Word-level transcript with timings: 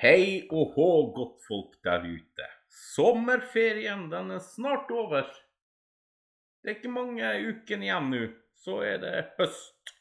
Hei 0.00 0.46
og 0.48 0.70
hå, 0.78 0.84
godtfolk 1.12 1.74
der 1.84 2.06
ute. 2.08 2.44
Sommerferien 2.72 4.06
den 4.08 4.30
er 4.32 4.38
snart 4.40 4.88
over. 4.96 5.26
Det 6.62 6.70
er 6.70 6.78
ikke 6.78 6.92
mange 6.94 7.32
ukene 7.50 7.84
igjen 7.84 8.08
nå, 8.08 8.20
så 8.56 8.78
er 8.80 9.02
det 9.02 9.12
høst. 9.36 9.92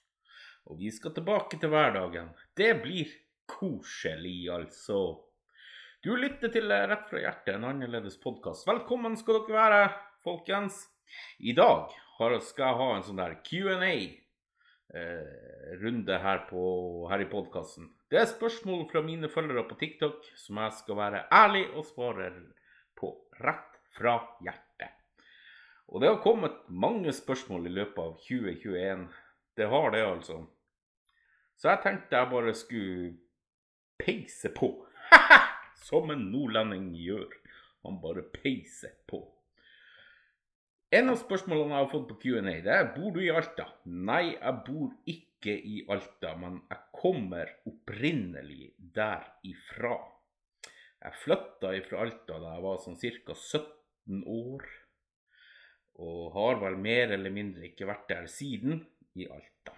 Og 0.71 0.79
vi 0.79 0.93
skal 0.95 1.11
tilbake 1.17 1.59
til 1.59 1.73
hverdagen. 1.73 2.31
Det 2.55 2.69
blir 2.79 3.11
koselig, 3.43 4.47
altså. 4.55 5.01
Du 5.99 6.13
lytter 6.15 6.55
til 6.55 6.71
Rett 6.71 7.11
fra 7.11 7.25
hjertet, 7.25 7.57
en 7.57 7.67
annerledes 7.73 8.15
podkast. 8.23 8.63
Velkommen 8.71 9.19
skal 9.19 9.41
dere 9.41 9.57
være, 9.59 9.83
folkens. 10.23 10.79
I 11.43 11.51
dag 11.59 11.91
skal 12.47 12.69
jeg 12.69 12.81
ha 12.85 12.89
en 12.95 13.07
sånn 13.09 13.19
der 13.19 13.35
Q&A 13.43 13.95
runde 15.81 16.17
her, 16.17 16.39
på, 16.49 16.61
her 17.11 17.21
i 17.21 17.27
podkasten. 17.29 17.91
Det 18.09 18.17
er 18.17 18.29
spørsmål 18.29 18.87
fra 18.89 19.03
mine 19.05 19.29
følgere 19.29 19.67
på 19.69 19.77
TikTok 19.77 20.23
som 20.39 20.57
jeg 20.63 20.73
skal 20.79 20.97
være 20.97 21.25
ærlig 21.29 21.67
og 21.77 21.85
svare 21.85 22.31
på 22.97 23.11
rett 23.43 23.77
fra 23.97 24.15
hjertet. 24.41 24.95
Og 25.89 26.01
det 26.01 26.09
har 26.09 26.21
kommet 26.21 26.57
mange 26.69 27.13
spørsmål 27.13 27.65
i 27.69 27.73
løpet 27.73 28.01
av 28.01 28.15
2021. 28.25 29.07
Det 29.57 29.69
har 29.69 29.91
det, 29.93 30.03
altså. 30.05 30.43
Så 31.57 31.69
jeg 31.69 31.81
tenkte 31.83 32.17
jeg 32.17 32.31
bare 32.31 32.53
skulle 32.55 33.13
peise 33.99 34.51
på. 34.55 34.71
Som 35.89 36.11
en 36.13 36.29
nordlending 36.31 36.91
gjør. 36.97 37.29
Han 37.85 38.01
bare 38.01 38.25
peiser 38.33 38.93
på. 39.09 39.23
En 40.89 41.11
av 41.11 41.19
spørsmålene 41.21 41.75
jeg 41.75 41.85
har 41.85 41.91
fått 41.91 42.05
på 42.09 42.15
Q&A, 42.23 42.53
det 42.65 42.73
er 42.73 42.87
bor 42.95 43.11
du 43.13 43.19
i 43.21 43.29
Alta. 43.29 43.67
Nei, 43.85 44.31
jeg 44.33 44.61
bor 44.65 44.93
ikke 45.11 45.53
i 45.53 45.83
Alta, 45.93 46.31
men 46.41 46.55
jeg 46.65 46.79
kommer 46.97 47.51
opprinnelig 47.69 48.71
derifra. 48.95 49.99
Jeg 50.99 51.19
flytta 51.21 51.73
fra 51.85 51.99
Alta 52.07 52.39
da 52.41 52.55
jeg 52.55 52.63
var 52.65 52.81
sånn 52.81 52.97
ca. 52.97 53.35
17 53.35 54.23
år, 54.33 54.65
og 56.01 56.23
har 56.33 56.57
vel 56.63 56.79
mer 56.81 57.13
eller 57.13 57.35
mindre 57.35 57.69
ikke 57.69 57.87
vært 57.87 58.09
der 58.09 58.25
siden 58.31 58.81
i 59.13 59.27
Alta. 59.29 59.75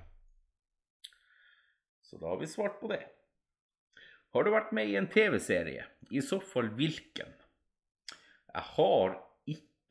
Så 2.08 2.22
da 2.22 2.32
har 2.32 2.40
vi 2.40 2.48
svart 2.48 2.80
på 2.80 2.88
det. 2.92 3.02
Har 4.32 4.48
du 4.48 4.54
vært 4.54 4.72
med 4.72 4.88
i 4.88 4.96
en 4.96 5.12
TV-serie? 5.12 5.84
I 6.08 6.24
så 6.24 6.40
fall 6.40 6.72
hvilken? 6.80 7.36
Jeg 8.52 8.66
har 8.78 9.20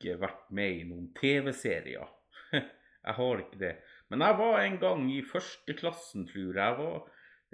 ikke 0.01 0.19
vært 0.21 0.51
med 0.57 0.77
i 0.79 0.83
noen 0.89 1.07
TV-serier. 1.17 2.11
jeg 2.51 3.17
har 3.17 3.43
ikke 3.45 3.61
det. 3.61 3.73
Men 4.11 4.25
jeg 4.25 4.37
var 4.41 4.59
en 4.59 4.77
gang 4.81 5.03
i 5.13 5.21
første 5.23 5.75
klassen, 5.77 6.25
tror 6.27 6.57
jeg. 6.59 6.77
var, 6.81 7.05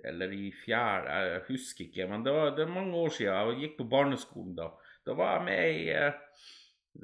Eller 0.08 0.34
i 0.34 0.52
fjerde, 0.54 1.20
jeg 1.32 1.44
husker 1.50 1.86
ikke. 1.86 2.08
Men 2.10 2.24
det, 2.26 2.34
var, 2.34 2.56
det 2.56 2.66
er 2.66 2.74
mange 2.74 2.96
år 2.96 3.14
siden. 3.14 3.52
Jeg 3.52 3.62
gikk 3.64 3.78
på 3.82 3.90
barneskolen 3.92 4.56
da. 4.58 4.72
Da 5.06 5.16
var 5.18 5.38
jeg 5.38 5.46
med 5.48 5.78
i, 5.78 5.86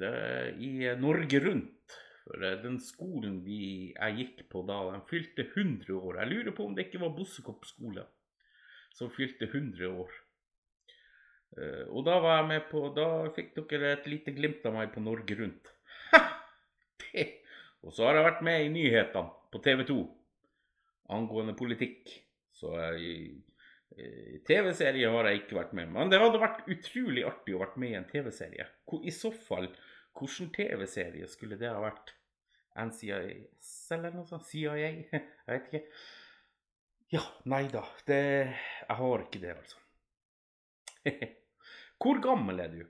eh, 0.08 0.48
i 0.58 0.72
Norge 1.00 1.40
Rundt. 1.46 2.00
For 2.24 2.44
eh, 2.44 2.58
den 2.64 2.80
skolen 2.82 3.40
vi, 3.44 3.60
jeg 3.92 4.18
gikk 4.18 4.44
på 4.50 4.64
da, 4.66 4.80
den 4.90 5.06
fylte 5.10 5.46
100 5.46 5.94
år. 5.94 6.20
Jeg 6.22 6.32
lurer 6.32 6.56
på 6.56 6.66
om 6.66 6.76
det 6.76 6.88
ikke 6.88 7.02
var 7.04 7.16
Bossekopp 7.16 7.66
skole 7.68 8.06
som 8.94 9.10
fylte 9.10 9.48
100 9.50 9.90
år. 9.90 10.12
Uh, 11.54 11.86
og 11.94 12.02
da 12.08 12.18
var 12.18 12.40
jeg 12.40 12.46
med 12.48 12.64
på 12.66 12.80
Da 12.96 13.06
fikk 13.36 13.52
dere 13.70 13.92
et 13.94 14.08
lite 14.10 14.32
glimt 14.34 14.64
av 14.66 14.74
meg 14.74 14.90
på 14.94 15.02
Norge 15.04 15.36
Rundt. 15.38 15.70
og 17.84 17.94
så 17.94 18.08
har 18.08 18.18
jeg 18.18 18.26
vært 18.26 18.44
med 18.46 18.64
i 18.64 18.72
nyhetene 18.74 19.50
på 19.54 19.60
TV 19.62 19.84
2 19.86 19.98
angående 21.14 21.54
politikk. 21.58 22.10
Så 22.54 22.72
i, 22.96 23.14
i 23.98 24.40
TV-serie 24.46 25.10
har 25.10 25.28
jeg 25.28 25.42
ikke 25.42 25.58
vært 25.58 25.74
med. 25.76 25.92
Men 25.94 26.10
det 26.12 26.20
hadde 26.22 26.42
vært 26.42 26.66
utrolig 26.70 27.26
artig 27.28 27.56
å 27.56 27.62
vært 27.62 27.78
med 27.82 27.92
i 27.92 27.98
en 28.00 28.08
TV-serie. 28.08 28.66
I 29.02 29.14
så 29.14 29.30
fall, 29.34 29.68
hvilken 30.18 30.52
TV-serie 30.54 31.28
skulle 31.30 31.58
det 31.60 31.70
ha 31.70 31.80
vært? 31.84 32.14
NCIS 32.74 33.70
eller 33.94 34.14
noe 34.16 34.26
sånt? 34.26 34.46
CIA? 34.48 34.74
Jeg 35.14 35.22
vet 35.46 35.70
ikke. 35.70 35.84
Ja, 37.14 37.22
nei 37.46 37.66
da. 37.70 37.84
Det, 38.08 38.16
jeg 38.88 38.96
har 38.98 39.22
ikke 39.22 39.40
det, 39.42 39.52
altså. 39.54 39.78
Hvor 42.02 42.20
gammel 42.22 42.60
er 42.60 42.72
du? 42.72 42.82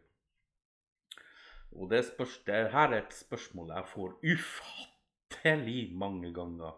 Og 1.75 1.91
det, 1.91 2.05
spørs, 2.07 2.39
det 2.47 2.71
her 2.73 2.93
er 2.93 3.03
et 3.03 3.15
spørsmål 3.15 3.73
jeg 3.75 3.89
får 3.91 4.13
ufattelig 4.35 5.81
mange 5.99 6.31
ganger. 6.35 6.77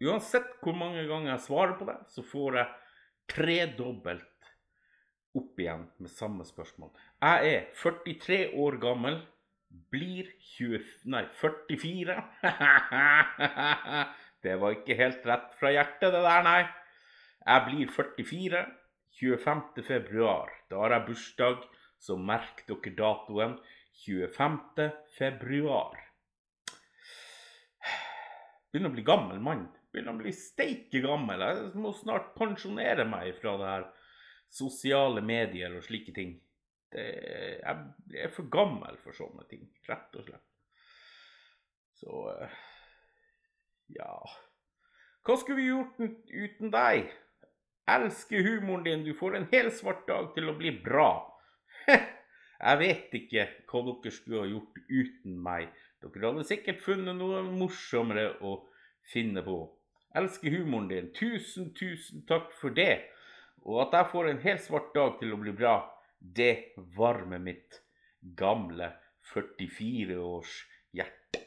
Uansett 0.00 0.54
hvor 0.64 0.76
mange 0.76 1.04
ganger 1.08 1.34
jeg 1.34 1.44
svarer 1.44 1.76
på 1.78 1.88
det, 1.88 1.98
så 2.08 2.24
får 2.24 2.56
jeg 2.56 2.68
tredobbelt 3.30 4.26
opp 5.36 5.60
igjen 5.60 5.84
med 6.00 6.10
samme 6.10 6.46
spørsmål. 6.48 6.90
Jeg 7.20 7.52
er 7.54 7.68
43 7.76 8.40
år 8.56 8.78
gammel, 8.82 9.20
blir 9.92 10.32
20, 10.56 10.80
nei, 11.12 11.26
44. 11.38 12.16
det 14.44 14.56
var 14.62 14.74
ikke 14.74 14.96
helt 14.98 15.28
rett 15.28 15.52
fra 15.60 15.74
hjertet, 15.76 16.08
det 16.08 16.24
der, 16.24 16.42
nei. 16.48 16.62
Jeg 17.44 17.66
blir 17.68 17.92
44. 17.94 18.64
25. 19.18 19.82
februar. 19.86 20.52
Da 20.70 20.82
har 20.84 20.94
jeg 20.94 21.06
bursdag, 21.08 21.64
så 22.00 22.16
merk 22.16 22.64
dere 22.68 22.94
datoen. 22.96 23.58
25. 24.00 24.86
februar. 25.18 25.98
Begynner 28.70 28.92
å 28.92 28.94
bli 28.94 29.04
gammel 29.04 29.40
mann. 29.42 29.66
Begynner 29.90 30.14
å 30.14 30.20
bli 30.22 30.32
steike 30.34 31.02
gammel. 31.04 31.42
Jeg 31.42 31.82
må 31.82 31.92
snart 31.96 32.30
pensjonere 32.38 33.04
meg 33.08 33.34
fra 33.40 33.56
det 33.60 33.72
her 33.72 33.88
sosiale 34.50 35.22
medier 35.26 35.74
og 35.76 35.84
slike 35.86 36.14
ting. 36.14 36.36
Det, 36.90 37.06
jeg 37.62 38.24
er 38.24 38.32
for 38.34 38.50
gammel 38.50 38.96
for 39.02 39.14
sånne 39.14 39.44
ting, 39.50 39.68
rett 39.86 40.16
og 40.18 40.26
slett. 40.26 40.46
Så 42.00 42.20
eh, 42.32 42.54
ja 43.94 44.14
Hva 45.26 45.36
skulle 45.36 45.60
vi 45.60 45.68
gjort 45.68 45.98
uten 46.00 46.72
deg? 46.72 47.10
Elsker 47.96 48.46
humoren 48.46 48.84
din. 48.86 49.04
Du 49.04 49.14
får 49.14 49.36
en 49.36 49.48
hel 49.52 49.70
svart 49.74 50.06
dag 50.08 50.32
til 50.36 50.50
å 50.50 50.56
bli 50.58 50.72
bra. 50.84 51.10
Jeg 52.60 52.80
vet 52.80 53.14
ikke 53.16 53.46
hva 53.70 53.82
dere 53.86 54.12
skulle 54.12 54.42
ha 54.42 54.50
gjort 54.50 54.80
uten 54.88 55.38
meg. 55.44 55.70
Dere 56.04 56.26
hadde 56.26 56.48
sikkert 56.48 56.82
funnet 56.84 57.16
noe 57.16 57.42
morsommere 57.46 58.34
å 58.44 58.58
finne 59.12 59.42
på. 59.44 59.62
Elsker 60.16 60.52
humoren 60.58 60.90
din. 60.90 61.08
Tusen, 61.16 61.70
tusen 61.76 62.24
takk 62.28 62.50
for 62.60 62.74
det. 62.76 63.06
Og 63.64 63.82
at 63.84 63.96
jeg 63.96 64.10
får 64.12 64.28
en 64.30 64.42
hel 64.44 64.60
svart 64.62 64.92
dag 64.96 65.18
til 65.20 65.34
å 65.34 65.40
bli 65.40 65.52
bra, 65.56 65.74
det 66.20 66.72
varmer 66.96 67.40
mitt 67.42 67.82
gamle 68.36 68.90
44 69.32 70.16
års 70.20 70.54
hjerte. 70.96 71.44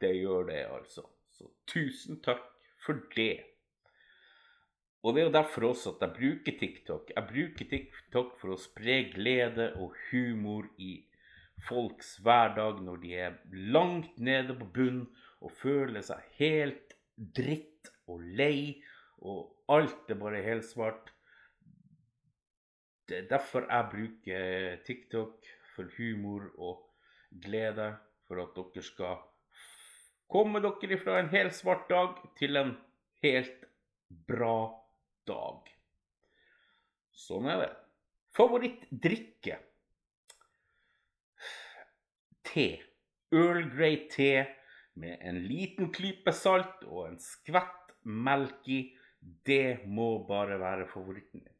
Det 0.00 0.12
gjør 0.14 0.48
det, 0.50 0.62
altså. 0.70 1.04
Så 1.32 1.48
tusen 1.68 2.20
takk 2.24 2.44
for 2.84 3.00
det. 3.16 3.57
Og 5.06 5.14
det 5.14 5.22
er 5.22 5.28
jo 5.28 5.34
derfor 5.34 5.66
også 5.68 5.92
at 5.94 6.00
jeg 6.02 6.14
bruker 6.16 6.58
TikTok. 6.58 7.10
Jeg 7.14 7.26
bruker 7.28 7.68
TikTok 7.70 8.32
for 8.40 8.54
å 8.54 8.58
spre 8.58 8.96
glede 9.12 9.70
og 9.78 9.94
humor 10.08 10.66
i 10.82 10.96
folks 11.68 12.16
hverdag 12.22 12.80
når 12.82 13.02
de 13.02 13.12
er 13.26 13.36
langt 13.74 14.18
nede 14.18 14.56
på 14.58 14.66
bunn 14.74 15.04
og 15.38 15.54
føler 15.60 16.02
seg 16.06 16.24
helt 16.40 16.96
dritt 17.14 17.92
og 18.10 18.24
lei, 18.38 18.82
og 19.22 19.70
alt 19.70 20.10
er 20.10 20.18
bare 20.18 20.42
helsvart. 20.42 21.12
Det 23.08 23.22
er 23.22 23.30
derfor 23.30 23.66
jeg 23.70 23.90
bruker 23.92 24.82
TikTok 24.86 25.46
for 25.76 25.94
humor 25.98 26.50
og 26.58 26.82
glede, 27.30 27.92
for 28.26 28.42
at 28.42 28.58
dere 28.58 28.84
skal 28.84 29.22
komme 30.28 30.60
dere 30.64 30.98
fra 31.00 31.20
en 31.22 31.30
helt 31.32 31.54
svart 31.56 31.86
dag 31.90 32.18
til 32.38 32.58
en 32.60 32.74
helt 33.22 33.64
bra 34.26 34.58
dag 34.66 34.87
dag. 35.28 35.68
Sånn 37.14 37.48
er 37.50 37.62
det. 37.64 37.72
Favorittdrikke? 38.36 39.58
Te. 42.48 42.68
Earl 43.34 43.66
Grey 43.74 44.06
te 44.08 44.32
med 44.98 45.20
en 45.20 45.42
liten 45.44 45.90
klype 45.94 46.32
salt 46.32 46.84
og 46.88 47.10
en 47.10 47.18
skvett 47.20 47.92
melk 48.08 48.68
i. 48.72 48.80
Det 49.20 49.84
må 49.90 50.22
bare 50.28 50.56
være 50.60 50.86
favoritten 50.88 51.42
din. 51.42 51.54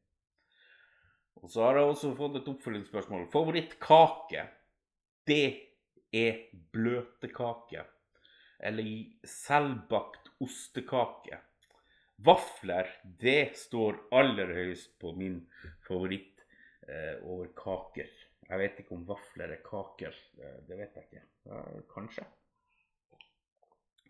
Og 1.43 1.50
så 1.53 1.67
har 1.67 1.79
jeg 1.79 1.91
også 1.91 2.15
fått 2.19 2.38
et 2.41 2.49
oppfølgingsspørsmål. 2.50 3.26
Favorittkake? 3.31 4.47
Det 5.29 5.44
er 6.15 6.41
bløtkake. 6.73 7.85
Eller 8.59 9.29
selvbakt 9.29 10.32
ostekake. 10.43 11.38
Vafler 12.26 12.88
det 13.23 13.55
står 13.59 14.00
aller 14.11 14.50
høyest 14.56 14.97
på 14.99 15.12
min 15.15 15.38
favoritt 15.87 16.43
eh, 16.88 17.15
over 17.23 17.53
kaker. 17.55 18.11
Jeg 18.49 18.59
vet 18.62 18.81
ikke 18.82 18.97
om 18.97 19.05
vafler 19.06 19.53
er 19.55 19.62
kaker. 19.62 20.17
Det 20.67 20.79
vet 20.79 20.97
jeg 20.99 21.06
ikke. 21.06 21.25
Eh, 21.53 21.82
kanskje. 21.93 22.25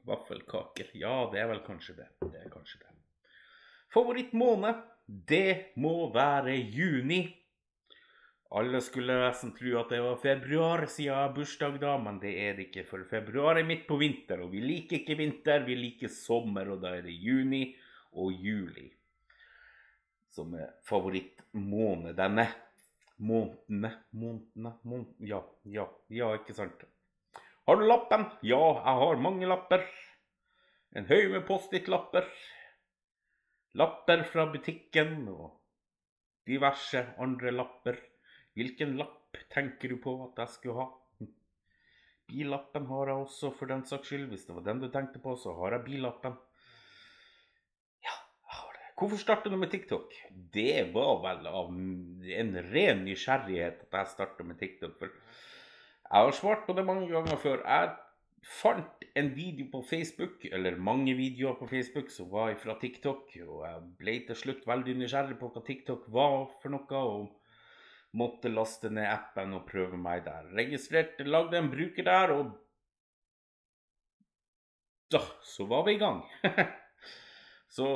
Vaffelkaker. 0.09 0.95
Ja, 0.97 1.27
det 1.33 1.43
er 1.43 1.51
vel 1.51 1.61
kanskje 1.67 1.99
det. 1.99 2.07
Det 2.23 2.41
er 2.41 2.53
kanskje 2.53 2.81
det. 2.85 2.95
Favorittmåned? 3.93 4.81
Det 5.05 5.75
må 5.81 6.11
være 6.13 6.55
juni. 6.57 7.23
Alle 8.57 8.81
skulle 8.81 9.17
nesten 9.21 9.53
tro 9.57 9.75
at 9.81 9.91
det 9.93 10.01
var 10.01 10.21
februar 10.23 10.87
siden 10.89 11.11
jeg 11.11 11.17
har 11.17 11.35
bursdag 11.37 11.77
da, 11.83 11.99
men 12.01 12.17
det 12.23 12.33
er 12.41 12.57
det 12.57 12.69
ikke. 12.69 12.87
For 12.89 13.05
februar 13.11 13.61
er 13.61 13.69
midt 13.69 13.85
på 13.89 13.99
vinter, 14.01 14.41
og 14.45 14.55
vi 14.55 14.63
liker 14.65 15.03
ikke 15.03 15.19
vinter, 15.21 15.67
vi 15.69 15.77
liker 15.77 16.13
sommer, 16.13 16.71
og 16.73 16.81
da 16.85 16.95
er 16.97 17.05
det 17.05 17.17
juni 17.17 17.67
og 18.13 18.33
juli 18.33 18.89
som 20.33 20.55
er 20.55 20.75
favorittmånedene. 20.87 22.47
Månedene, 23.19 23.91
månedene, 24.15 24.75
månedene 24.87 25.27
Ja, 25.27 25.41
ja, 25.65 25.89
ja, 26.15 26.29
ikke 26.39 26.55
sant? 26.55 26.85
Har 27.67 27.77
du 27.77 27.85
lappen? 27.85 28.29
Ja, 28.47 28.61
jeg 28.79 29.01
har 29.03 29.25
mange 29.25 29.49
lapper. 29.51 29.83
En 30.97 31.09
haug 31.09 31.33
med 31.35 31.43
Post-It-lapper. 31.49 32.29
Lapper 33.77 34.23
fra 34.31 34.47
butikken 34.53 35.27
og 35.29 35.59
diverse 36.49 37.03
andre 37.21 37.53
lapper. 37.53 37.99
Hvilken 38.57 38.97
lapp 38.97 39.37
tenker 39.53 39.93
du 39.93 39.99
på 40.03 40.15
at 40.25 40.41
jeg 40.45 40.55
skulle 40.55 40.79
ha? 40.79 40.89
Billappen 42.29 42.87
har 42.91 43.09
jeg 43.09 43.25
også, 43.25 43.51
for 43.57 43.71
den 43.71 43.85
saks 43.89 44.11
skyld. 44.11 44.27
Hvis 44.29 44.45
det 44.45 44.57
var 44.57 44.65
den 44.67 44.81
du 44.83 44.89
tenkte 44.93 45.21
på, 45.23 45.33
så 45.41 45.55
har 45.61 45.77
jeg 45.77 45.85
billappen. 45.87 46.35
Ja, 48.05 48.13
jeg 48.13 48.57
har 48.59 48.73
det. 48.77 48.87
Hvorfor 48.99 49.21
startet 49.21 49.53
du 49.53 49.57
med 49.57 49.71
TikTok? 49.71 50.15
Det 50.53 50.89
var 50.91 51.21
vel 51.23 51.47
av 51.47 51.69
en 51.71 52.49
ren 52.73 53.05
nysgjerrighet 53.07 53.85
at 53.85 53.93
jeg 53.95 54.11
startet 54.11 54.47
med 54.47 54.59
TikTok. 54.59 54.97
For 54.99 55.13
jeg 55.13 56.25
har 56.27 56.35
svart 56.35 56.65
på 56.67 56.75
det 56.75 56.83
mange 56.89 57.07
ganger 57.13 57.39
før. 57.39 57.63
Jeg 57.63 57.93
fant 58.59 59.07
en 59.15 59.31
video 59.37 59.69
på 59.71 59.85
Facebook, 59.87 60.43
eller 60.51 60.81
mange 60.83 61.15
videoer 61.15 61.55
på 61.61 61.69
Facebook, 61.71 62.11
som 62.11 62.31
var 62.33 62.57
fra 62.59 62.75
TikTok. 62.81 63.31
Og 63.47 63.63
jeg 63.69 63.85
ble 64.01 64.17
til 64.27 64.41
slutt 64.43 64.67
veldig 64.67 64.97
nysgjerrig 64.99 65.39
på 65.39 65.53
hva 65.55 65.63
TikTok 65.69 66.11
var 66.19 66.49
for 66.59 66.75
noe. 66.75 67.05
og 67.05 68.19
Måtte 68.19 68.51
laste 68.51 68.91
ned 68.91 69.07
appen 69.07 69.55
og 69.55 69.67
prøve 69.69 70.01
meg 70.01 70.25
der. 70.27 70.51
Registrerte, 70.59 71.29
lagde 71.29 71.61
en 71.61 71.71
bruker 71.71 72.09
der, 72.09 72.35
og 72.35 72.57
da, 75.13 75.21
så 75.45 75.69
var 75.69 75.87
vi 75.87 75.95
i 75.95 76.03
gang. 76.03 76.25
så 77.69 77.87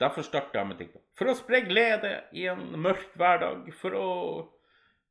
derfor 0.00 0.22
starta 0.22 0.60
jeg 0.60 0.68
med 0.68 0.78
TikTok. 0.80 1.04
For 1.16 1.30
å 1.30 1.36
spre 1.38 1.62
glede 1.64 2.12
i 2.36 2.44
en 2.50 2.66
mørk 2.80 3.14
hverdag. 3.16 3.70
For 3.78 3.96
å 3.96 4.08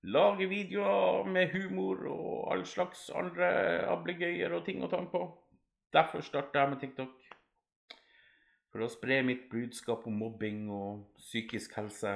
lage 0.04 0.50
videoer 0.52 1.26
med 1.26 1.54
humor 1.56 2.06
og 2.12 2.52
all 2.54 2.66
slags 2.70 3.08
andre 3.16 3.50
ablegøyer 3.90 4.54
og 4.54 4.66
ting 4.68 4.84
å 4.84 4.92
ta 4.92 5.02
på. 5.10 5.24
Derfor 5.94 6.26
starta 6.26 6.62
jeg 6.62 6.74
med 6.74 6.84
TikTok. 6.84 7.16
For 8.74 8.86
å 8.86 8.90
spre 8.90 9.20
mitt 9.26 9.50
budskap 9.52 10.06
om 10.10 10.16
mobbing 10.18 10.66
og 10.74 11.04
psykisk 11.22 11.76
helse. 11.78 12.16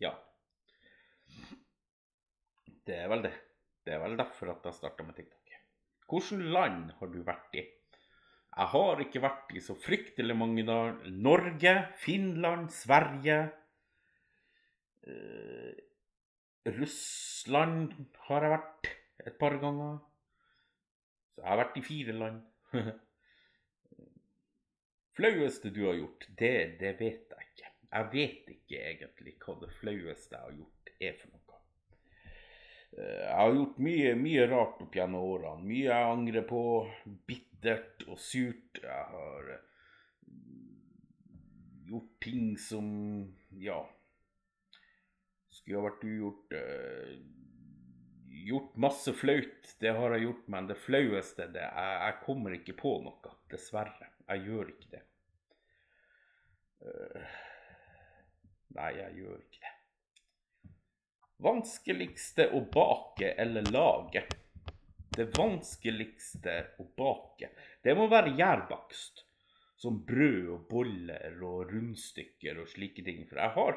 Ja. 0.00 0.14
Det 2.88 2.96
er 2.96 3.08
vel 3.12 3.24
det. 3.24 3.34
Det 3.84 3.96
er 3.96 4.04
vel 4.04 4.16
derfor 4.20 4.52
at 4.52 4.64
jeg 4.68 4.76
starta 4.76 5.04
med 5.04 5.16
TikTok. 5.16 5.56
Hvilket 6.08 6.44
land 6.56 6.92
har 7.00 7.12
du 7.12 7.20
vært 7.24 7.56
i? 7.56 7.64
Jeg 8.58 8.70
har 8.72 9.00
ikke 9.04 9.22
vært 9.22 9.52
i 9.54 9.60
så 9.62 9.76
fryktelig 9.78 10.34
mange 10.34 10.64
dager. 10.66 10.96
Norge, 11.14 11.74
Finland, 12.02 12.72
Sverige 12.74 13.36
eh, 15.06 15.76
Russland 16.66 17.92
har 18.26 18.44
jeg 18.44 18.54
vært 18.56 18.90
et 19.30 19.36
par 19.38 19.58
ganger. 19.62 20.00
Så 21.34 21.44
jeg 21.44 21.50
har 21.52 21.60
vært 21.62 21.78
i 21.78 21.84
fire 21.86 22.16
land. 22.18 22.42
Flaueste 25.18 25.70
du 25.74 25.84
har 25.86 25.94
gjort, 25.98 26.26
det, 26.38 26.54
det 26.82 26.92
vet 26.98 27.34
jeg 27.34 27.52
ikke. 27.52 27.72
Jeg 27.88 28.10
vet 28.12 28.50
ikke 28.56 28.82
egentlig 28.90 29.36
hva 29.42 29.54
det 29.62 29.70
flaueste 29.78 30.34
jeg 30.34 30.44
har 30.44 30.58
gjort, 30.58 30.92
er 30.98 31.14
for 31.18 31.30
noe. 31.32 31.37
Eh, 32.98 33.22
jeg 33.22 33.34
har 33.38 33.54
gjort 33.54 33.78
mye, 33.84 34.14
mye 34.18 34.46
rart 34.50 34.82
opp 34.82 34.96
gjennom 34.98 35.26
årene. 35.34 35.66
Mye 35.68 35.86
jeg 35.86 36.12
angrer 36.14 36.46
på. 36.48 36.62
Bittert 37.28 38.04
og 38.08 38.18
surt. 38.22 38.80
Jeg 38.82 39.04
har 39.12 39.52
gjort 41.88 42.12
ting 42.24 42.56
som 42.58 42.88
Ja. 43.58 43.80
Skulle 45.48 45.80
ha 45.80 45.88
vært 45.88 46.04
ugjort. 46.06 46.54
Gjort 48.48 48.76
masse 48.80 49.12
flaut. 49.12 49.72
Det 49.80 49.94
har 49.94 50.14
jeg 50.14 50.26
gjort, 50.26 50.44
men 50.54 50.68
det 50.70 50.78
flaueste 50.78 51.48
det, 51.52 51.64
jeg, 51.66 51.96
jeg 52.04 52.20
kommer 52.24 52.54
ikke 52.56 52.76
på 52.78 52.94
noe. 53.04 53.34
Dessverre. 53.50 54.12
Jeg 54.28 54.44
gjør 54.46 54.70
ikke 54.74 54.92
det. 54.92 55.02
Nei, 58.76 58.92
jeg 59.00 59.18
gjør 59.22 59.40
ikke 59.40 59.64
det. 59.64 59.77
Vanskeligste 61.42 62.48
å 62.54 62.64
bake 62.72 63.32
eller 63.38 63.70
lage? 63.72 64.24
Det 65.18 65.28
vanskeligste 65.38 66.56
å 66.78 66.86
bake, 66.98 67.50
det 67.82 67.94
må 67.98 68.06
være 68.10 68.36
gjærbakst. 68.38 69.24
Som 69.78 70.00
brød 70.06 70.48
og 70.50 70.66
boller 70.70 71.38
og 71.46 71.70
rundstykker 71.70 72.58
og 72.58 72.70
slike 72.70 73.04
ting. 73.06 73.20
For 73.30 73.38
jeg 73.38 73.54
har 73.54 73.76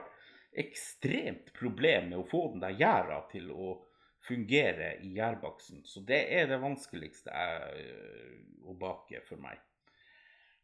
ekstremt 0.64 1.52
problem 1.54 2.10
med 2.10 2.24
å 2.24 2.28
få 2.28 2.48
den 2.56 2.64
der 2.64 2.74
gjæra 2.80 3.20
til 3.30 3.52
å 3.54 3.76
fungere 4.26 4.96
i 5.06 5.14
gjærbaksten. 5.18 5.86
Så 5.86 6.02
det 6.06 6.24
er 6.34 6.50
det 6.50 6.58
vanskeligste 6.62 7.30
jeg, 7.30 7.86
å 8.66 8.74
bake 8.78 9.22
for 9.30 9.42
meg. 9.42 9.62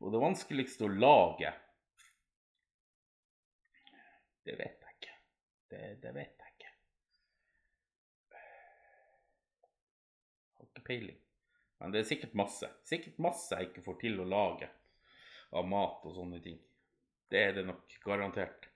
Og 0.02 0.14
det 0.14 0.22
vanskeligste 0.22 0.86
å 0.86 0.94
lage 0.94 1.54
det 4.48 4.56
vet 4.56 4.84
jeg 4.86 4.94
ikke. 4.96 5.16
Det, 5.68 5.80
det 6.04 6.12
vet 6.16 6.44
jeg 6.44 6.54
ikke. 6.54 6.70
Har 10.56 10.70
ikke 10.70 10.77
peiling. 10.88 11.18
Men 11.82 11.94
det 11.94 12.02
er 12.02 12.10
sikkert 12.10 12.38
masse. 12.38 12.70
Sikkert 12.88 13.20
masse 13.22 13.54
jeg 13.54 13.70
ikke 13.70 13.86
får 13.86 14.00
til 14.02 14.22
å 14.24 14.30
lage 14.30 14.70
av 15.56 15.68
mat 15.70 16.08
og 16.08 16.16
sånne 16.16 16.40
ting. 16.44 16.58
Det 17.30 17.44
er 17.44 17.54
det 17.58 17.68
nok 17.68 18.00
garantert. 18.06 18.70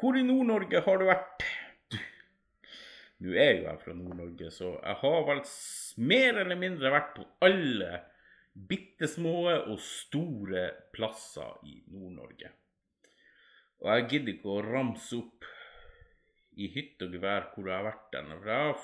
Hvor 0.00 0.16
i 0.16 0.24
Nord-Norge 0.24 0.82
har 0.84 1.00
du 1.00 1.08
vært? 1.08 1.46
Nå 3.20 3.34
er 3.36 3.50
jo 3.58 3.66
jeg 3.66 3.80
fra 3.82 3.96
Nord-Norge, 3.96 4.48
så 4.54 4.70
jeg 4.78 4.96
har 5.02 5.26
vel 5.28 5.42
mer 6.08 6.38
eller 6.40 6.56
mindre 6.56 6.92
vært 6.94 7.10
på 7.18 7.26
alle 7.44 7.98
bitte 8.70 9.08
små 9.08 9.50
og 9.50 9.76
store 9.84 10.64
plasser 10.94 11.60
i 11.68 11.82
Nord-Norge. 11.92 12.52
Og 13.80 13.92
jeg 13.92 14.08
gidder 14.12 14.34
ikke 14.34 14.54
å 14.54 14.64
ramse 14.64 15.18
opp 15.18 15.46
i 16.60 16.68
hytt 16.72 17.00
og 17.04 17.14
gevær 17.16 17.50
hvor 17.52 17.68
jeg 17.68 17.76
har 17.76 17.86
vært 17.86 18.08
den. 18.16 18.32
For 18.32 18.50
jeg 18.52 18.66
har 18.70 18.82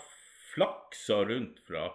flaksa 0.55 1.23
rundt 1.29 1.61
fra 1.67 1.89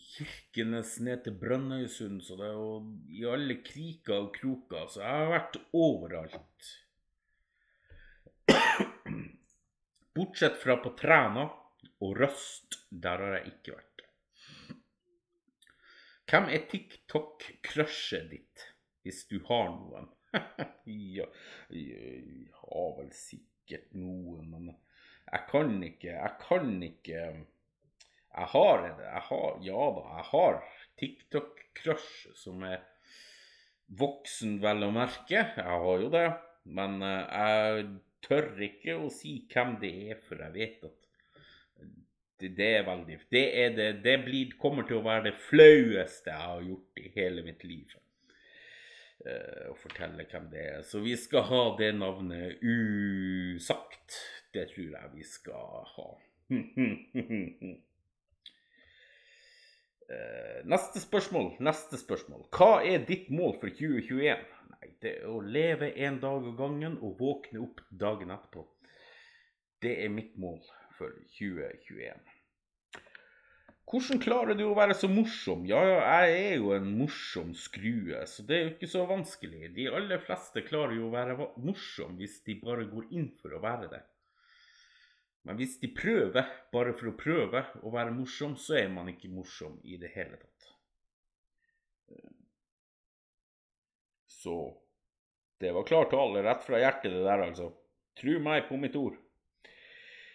Kirkenes 0.00 0.96
ned 1.04 1.24
til 1.24 1.36
Brønnøysund, 1.38 2.22
så 2.24 2.36
det 2.38 2.46
er 2.48 2.56
jo 2.56 2.70
i 3.12 3.24
alle 3.28 3.58
kriker 3.66 4.26
og 4.26 4.30
kroker. 4.36 4.86
Så 4.90 5.02
jeg 5.02 5.20
har 5.20 5.32
vært 5.32 5.58
overalt. 5.76 6.70
Bortsett 10.14 10.60
fra 10.62 10.78
på 10.82 10.94
Træna 10.98 11.48
og 12.00 12.20
Røst. 12.20 12.78
Der 12.90 13.22
har 13.22 13.38
jeg 13.38 13.54
ikke 13.54 13.76
vært. 13.76 13.90
Hvem 16.30 16.48
er 16.56 16.62
TikTok-crushet 16.70 18.30
ditt, 18.30 18.62
hvis 19.04 19.24
du 19.30 19.36
har 19.48 19.68
noen? 19.74 20.08
ja, 21.18 21.26
jeg 21.70 22.48
har 22.62 22.94
vel 22.96 23.10
sikkert 23.14 23.92
noen, 23.94 24.48
men 24.50 24.72
jeg 25.32 25.44
kan 25.50 25.76
ikke 25.82 26.10
Jeg 26.10 26.32
kan 26.40 26.82
ikke 26.82 27.20
Jeg 28.34 28.48
har. 28.54 28.86
Jeg 28.86 29.22
har, 29.28 29.60
ja 29.62 29.84
da, 29.96 30.02
jeg 30.16 30.26
har 30.32 30.58
TikTok-crush 31.00 32.34
som 32.34 32.64
er 32.66 32.82
voksen, 33.94 34.58
vel 34.62 34.88
å 34.88 34.90
merke. 34.94 35.38
Jeg 35.54 35.78
har 35.84 36.02
jo 36.02 36.10
det. 36.10 36.26
Men 36.64 36.98
jeg 37.04 37.86
tør 38.24 38.50
ikke 38.66 38.96
å 38.98 39.10
si 39.12 39.36
hvem 39.52 39.76
det 39.82 39.92
er, 40.10 40.20
for 40.26 40.40
jeg 40.42 40.54
vet 40.54 40.86
at 40.88 41.00
det, 42.40 42.50
det 42.58 42.70
er 42.78 42.86
veldig 42.86 43.18
Det, 43.30 43.44
er 43.62 43.76
det, 43.76 43.90
det 44.04 44.16
blir, 44.24 44.56
kommer 44.60 44.86
til 44.88 44.98
å 44.98 45.06
være 45.06 45.28
det 45.30 45.36
flaueste 45.46 46.32
jeg 46.32 46.48
har 46.50 46.64
gjort 46.66 47.02
i 47.02 47.12
hele 47.14 47.44
mitt 47.46 47.62
liv 47.64 47.94
uh, 47.94 49.70
og 49.70 49.78
fortelle 49.80 50.26
hvem 50.30 50.48
det 50.52 50.64
er. 50.72 50.80
Så 50.82 51.02
vi 51.04 51.14
skal 51.20 51.46
ha 51.50 51.64
det 51.78 51.92
navnet 51.98 52.62
usagt. 52.62 54.18
Det 54.54 54.68
tror 54.70 54.90
jeg 54.92 55.10
vi 55.16 55.24
skal 55.26 55.86
ha. 55.96 56.08
uh, 60.12 60.60
neste 60.70 61.02
spørsmål. 61.02 61.54
Neste 61.64 61.98
spørsmål. 61.98 62.46
Hva 62.54 62.84
er 62.86 63.06
ditt 63.08 63.32
mål 63.34 63.56
for 63.62 63.72
2021? 63.72 64.44
Nei, 64.76 64.92
det 65.02 65.16
er 65.16 65.26
å 65.32 65.40
leve 65.42 65.90
en 66.06 66.20
dag 66.22 66.46
av 66.52 66.54
gangen 66.60 67.00
og 67.02 67.18
våkne 67.18 67.64
opp 67.66 67.82
dagen 67.90 68.30
etterpå. 68.34 68.62
Det 69.82 69.98
er 70.04 70.14
mitt 70.14 70.38
mål 70.40 70.62
for 70.98 71.10
2021. 71.34 72.22
Hvordan 73.84 74.18
klarer 74.22 74.56
du 74.56 74.64
å 74.64 74.76
være 74.76 74.94
så 74.96 75.10
morsom? 75.12 75.66
Ja, 75.68 75.82
jeg 76.24 76.38
er 76.38 76.54
jo 76.56 76.70
en 76.72 76.88
morsom 76.96 77.52
skrue, 77.58 78.22
så 78.30 78.46
det 78.46 78.56
er 78.56 78.62
jo 78.64 78.72
ikke 78.72 78.88
så 78.94 79.04
vanskelig. 79.10 79.68
De 79.76 79.90
aller 79.92 80.22
fleste 80.24 80.64
klarer 80.64 80.96
jo 80.96 81.10
å 81.10 81.12
være 81.12 81.36
morsom 81.60 82.16
hvis 82.18 82.38
de 82.46 82.56
bare 82.62 82.88
går 82.88 83.10
inn 83.12 83.28
for 83.42 83.54
å 83.54 83.60
være 83.62 83.90
det. 83.92 84.00
Men 85.44 85.58
hvis 85.60 85.76
de 85.82 85.90
prøver, 85.92 86.46
bare 86.72 86.94
for 86.96 87.10
å 87.10 87.18
prøve 87.20 87.64
å 87.84 87.92
være 87.92 88.14
morsom, 88.16 88.54
så 88.56 88.78
er 88.80 88.88
man 88.92 89.10
ikke 89.12 89.32
morsom 89.32 89.76
i 89.84 89.98
det 90.00 90.14
hele 90.14 90.38
tatt. 90.40 90.70
Så 94.30 94.56
det 95.60 95.72
var 95.72 95.86
klar 95.88 96.08
tale 96.12 96.42
rett 96.44 96.64
fra 96.64 96.80
hjertet, 96.80 97.12
det 97.12 97.22
der, 97.26 97.44
altså. 97.50 97.70
Tru 98.16 98.38
meg 98.42 98.66
på 98.68 98.78
mitt 98.80 98.96
ord. 98.96 99.16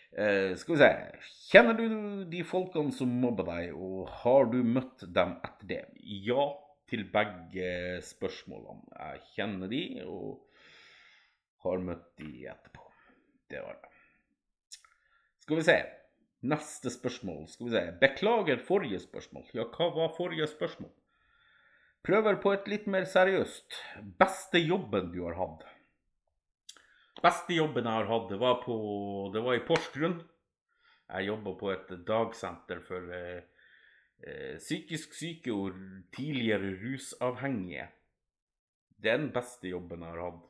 Eh, 0.10 0.56
skal 0.58 0.74
vi 0.74 0.80
se 0.82 0.88
Kjenner 1.52 1.76
du 1.78 2.24
de 2.30 2.40
folkene 2.46 2.94
som 2.94 3.12
mobber 3.22 3.46
deg, 3.50 3.76
og 3.78 4.10
har 4.24 4.50
du 4.50 4.60
møtt 4.66 5.06
dem 5.14 5.38
etter 5.46 5.70
det? 5.70 5.84
Ja 6.26 6.50
til 6.90 7.06
begge 7.14 8.00
spørsmålene. 8.06 8.90
Jeg 8.98 9.22
kjenner 9.36 9.70
de, 9.72 9.84
og 10.10 10.42
har 11.66 11.86
møtt 11.86 12.10
de 12.22 12.48
etterpå. 12.50 12.86
Det 13.50 13.62
var 13.66 13.78
det. 13.78 13.89
Skal 15.50 15.58
vi 15.58 15.64
se. 15.66 15.80
Neste 16.46 16.92
spørsmål. 16.94 17.48
Skal 17.50 17.66
vi 17.66 17.72
se. 17.74 17.80
Beklager 18.02 18.60
forrige 18.62 19.00
spørsmål. 19.02 19.48
Ja, 19.58 19.64
hva 19.66 19.88
var 19.96 20.12
forrige 20.14 20.46
spørsmål? 20.46 20.92
Prøver 22.06 22.38
på 22.44 22.52
et 22.54 22.68
litt 22.70 22.86
mer 22.86 23.08
seriøst. 23.10 23.80
Beste 24.22 24.62
jobben 24.62 25.10
du 25.10 25.24
har 25.24 25.40
hatt? 25.40 25.64
Beste 27.24 27.58
jobben 27.58 27.90
jeg 27.90 27.98
har 27.98 28.12
hatt, 28.12 28.28
det 28.30 28.38
var, 28.44 28.60
på, 28.62 28.78
det 29.34 29.42
var 29.42 29.58
i 29.58 29.64
Porsgrunn. 29.66 30.20
Jeg 31.16 31.32
jobba 31.32 31.56
på 31.64 31.74
et 31.74 31.90
dagsenter 32.12 32.86
for 32.86 33.10
eh, 33.18 33.42
eh, 34.22 34.62
psykisk 34.62 35.18
syke 35.18 35.56
og 35.56 35.82
tidligere 36.14 36.76
rusavhengige. 36.84 37.90
Det 39.02 39.16
er 39.16 39.24
den 39.26 39.34
beste 39.34 39.74
jobben 39.74 40.06
jeg 40.06 40.14
har 40.14 40.28
hatt. 40.28 40.49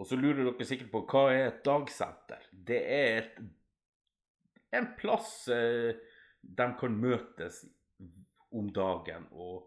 Og 0.00 0.08
så 0.08 0.16
lurer 0.16 0.46
dere 0.46 0.64
sikkert 0.64 0.92
på 0.94 1.02
hva 1.10 1.26
er 1.34 1.42
et 1.50 1.64
dagsenter? 1.66 2.46
Det 2.50 2.78
er 2.80 3.18
et, 3.20 3.34
en 4.78 4.86
plass 4.96 5.34
eh, 5.52 5.92
de 6.40 6.68
kan 6.80 6.96
møtes 6.96 7.66
om 8.56 8.70
dagen 8.72 9.26
og 9.36 9.66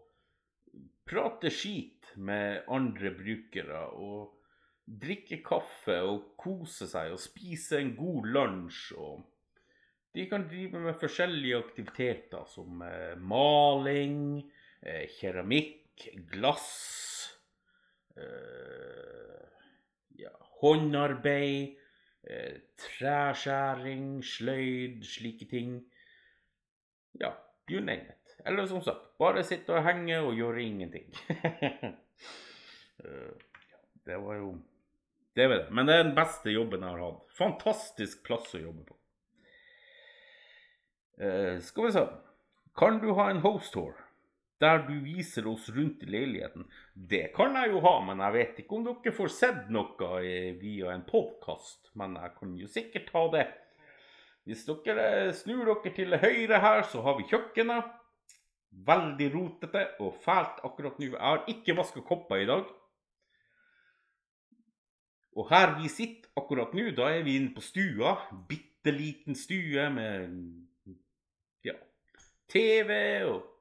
prate 1.06 1.52
skit 1.54 2.10
med 2.18 2.64
andre 2.72 3.12
brukere 3.14 3.84
og 3.94 4.40
drikke 4.84 5.38
kaffe 5.44 6.00
og 6.04 6.34
kose 6.40 6.88
seg 6.90 7.14
og 7.14 7.22
spise 7.22 7.78
en 7.78 7.94
god 7.96 8.26
lunsj. 8.34 8.82
og 8.98 9.22
De 10.14 10.26
kan 10.30 10.48
drive 10.50 10.82
med 10.82 10.98
forskjellige 10.98 11.60
aktiviteter 11.62 12.48
som 12.50 12.82
eh, 12.82 13.14
maling, 13.16 14.42
eh, 14.82 15.06
keramikk, 15.14 16.08
glass 16.32 16.72
eh, 18.18 19.23
ja, 20.24 20.32
Håndarbeid, 20.60 21.76
eh, 22.30 22.60
treskjæring, 22.80 24.22
sløyd, 24.24 25.04
slike 25.06 25.48
ting. 25.50 25.78
Ja, 27.20 27.34
you 27.70 27.80
name 27.80 28.08
it. 28.14 28.36
Eller 28.46 28.66
som 28.66 28.82
sagt, 28.82 29.12
bare 29.18 29.44
sitte 29.44 29.76
og 29.76 29.84
henge 29.86 30.18
og 30.20 30.34
gjøre 30.38 30.62
ingenting. 30.62 31.12
Eh, 33.04 33.32
det 34.06 34.16
var 34.22 34.36
jo 34.38 34.52
Det 35.36 35.48
var 35.48 35.56
det. 35.56 35.72
Men 35.74 35.88
det 35.88 35.94
er 35.94 36.02
den 36.02 36.14
beste 36.14 36.50
jobben 36.50 36.80
jeg 36.80 36.94
har 36.94 37.00
hatt. 37.02 37.24
Fantastisk 37.36 38.22
plass 38.24 38.54
å 38.54 38.60
jobbe 38.62 38.84
på. 38.86 38.94
Uh, 41.18 41.58
skal 41.60 41.88
vi 41.88 41.90
se 41.94 42.04
Kan 42.78 43.00
du 43.02 43.12
ha 43.18 43.26
en 43.30 43.42
host 43.42 43.74
tour 43.74 43.98
der 44.62 44.84
du 44.86 44.94
viser 45.04 45.46
oss 45.50 45.66
rundt 45.74 46.04
i 46.04 46.10
leiligheten? 46.10 46.66
Det 46.94 47.32
kan 47.34 47.56
jeg 47.58 47.72
jo 47.72 47.82
ha, 47.84 47.94
men 48.06 48.22
jeg 48.22 48.36
vet 48.36 48.62
ikke 48.62 48.78
om 48.78 48.86
dere 48.86 49.14
får 49.16 49.32
sett 49.34 49.68
noe 49.74 50.20
via 50.60 50.94
en 50.94 51.04
podkast. 51.08 51.90
Men 51.98 52.16
jeg 52.20 52.34
kan 52.38 52.54
jo 52.60 52.70
sikkert 52.70 53.12
ha 53.16 53.24
det. 53.34 53.44
Hvis 54.44 54.64
dere 54.68 55.32
snur 55.36 55.64
dere 55.70 55.92
til 55.96 56.16
høyre 56.20 56.60
her, 56.60 56.82
så 56.88 57.02
har 57.04 57.18
vi 57.18 57.28
kjøkkenet. 57.30 57.92
Veldig 58.84 59.28
rotete 59.30 59.84
og 60.02 60.16
fælt 60.24 60.62
akkurat 60.66 60.98
nå. 60.98 61.12
Jeg 61.12 61.22
har 61.22 61.44
ikke 61.50 61.76
vaska 61.78 62.02
kopper 62.04 62.42
i 62.42 62.48
dag. 62.48 62.66
Og 65.34 65.48
her 65.50 65.74
vi 65.80 65.90
sitter 65.90 66.30
akkurat 66.38 66.74
nå, 66.74 66.90
da 66.94 67.08
er 67.10 67.24
vi 67.26 67.38
inne 67.38 67.54
på 67.54 67.62
stua. 67.62 68.16
Bitte 68.48 68.92
liten 68.94 69.38
stue 69.38 69.88
med 69.94 70.36
ja, 71.64 71.74
TV 72.50 72.92
og 73.30 73.53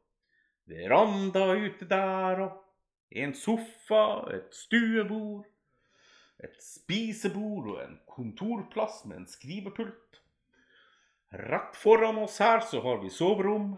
veranda 0.70 1.52
ute 1.56 1.88
der 1.90 2.44
og 2.46 2.60
en 3.14 3.34
sofa, 3.38 4.26
et 4.34 4.54
stuebord, 4.56 5.46
et 6.44 6.56
spisebord 6.62 7.70
og 7.76 7.82
en 7.84 7.98
kontorplass 8.10 9.04
med 9.06 9.22
en 9.22 9.30
skrivepult. 9.30 10.22
Rett 11.34 11.78
foran 11.78 12.20
oss 12.22 12.40
her 12.42 12.62
så 12.66 12.82
har 12.84 13.02
vi 13.02 13.10
soverom. 13.14 13.74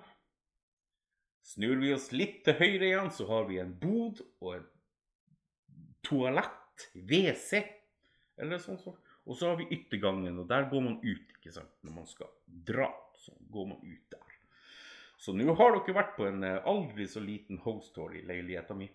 Snur 1.46 1.78
vi 1.80 1.94
oss 1.94 2.10
litt 2.16 2.42
til 2.48 2.58
høyre 2.58 2.88
igjen, 2.90 3.12
så 3.14 3.28
har 3.30 3.46
vi 3.48 3.60
en 3.62 3.76
bod 3.80 4.24
og 4.42 4.56
et 4.58 4.72
toalett, 6.06 6.90
WC, 6.96 7.62
eller 8.42 8.62
sånn 8.62 8.80
sånn. 8.82 8.98
Og 9.26 9.38
så 9.38 9.52
har 9.52 9.60
vi 9.60 9.70
yttergangen, 9.74 10.38
og 10.42 10.50
der 10.50 10.68
går 10.70 10.84
man 10.86 10.98
ut, 11.04 11.32
ikke 11.38 11.54
sant. 11.54 11.72
Når 11.86 11.96
man 11.96 12.10
skal 12.10 12.32
dra, 12.46 12.90
så 13.18 13.34
går 13.54 13.70
man 13.72 13.80
ut 13.82 14.12
der. 14.14 14.25
Så 15.26 15.34
nå 15.34 15.54
har 15.58 15.72
dere 15.74 15.94
vært 15.98 16.12
på 16.20 16.28
en 16.30 16.44
eh, 16.46 16.60
aldri 16.70 17.08
så 17.10 17.22
liten 17.24 17.58
host 17.64 17.96
tour 17.96 18.12
i 18.14 18.20
leiligheta 18.30 18.76
mi. 18.78 18.86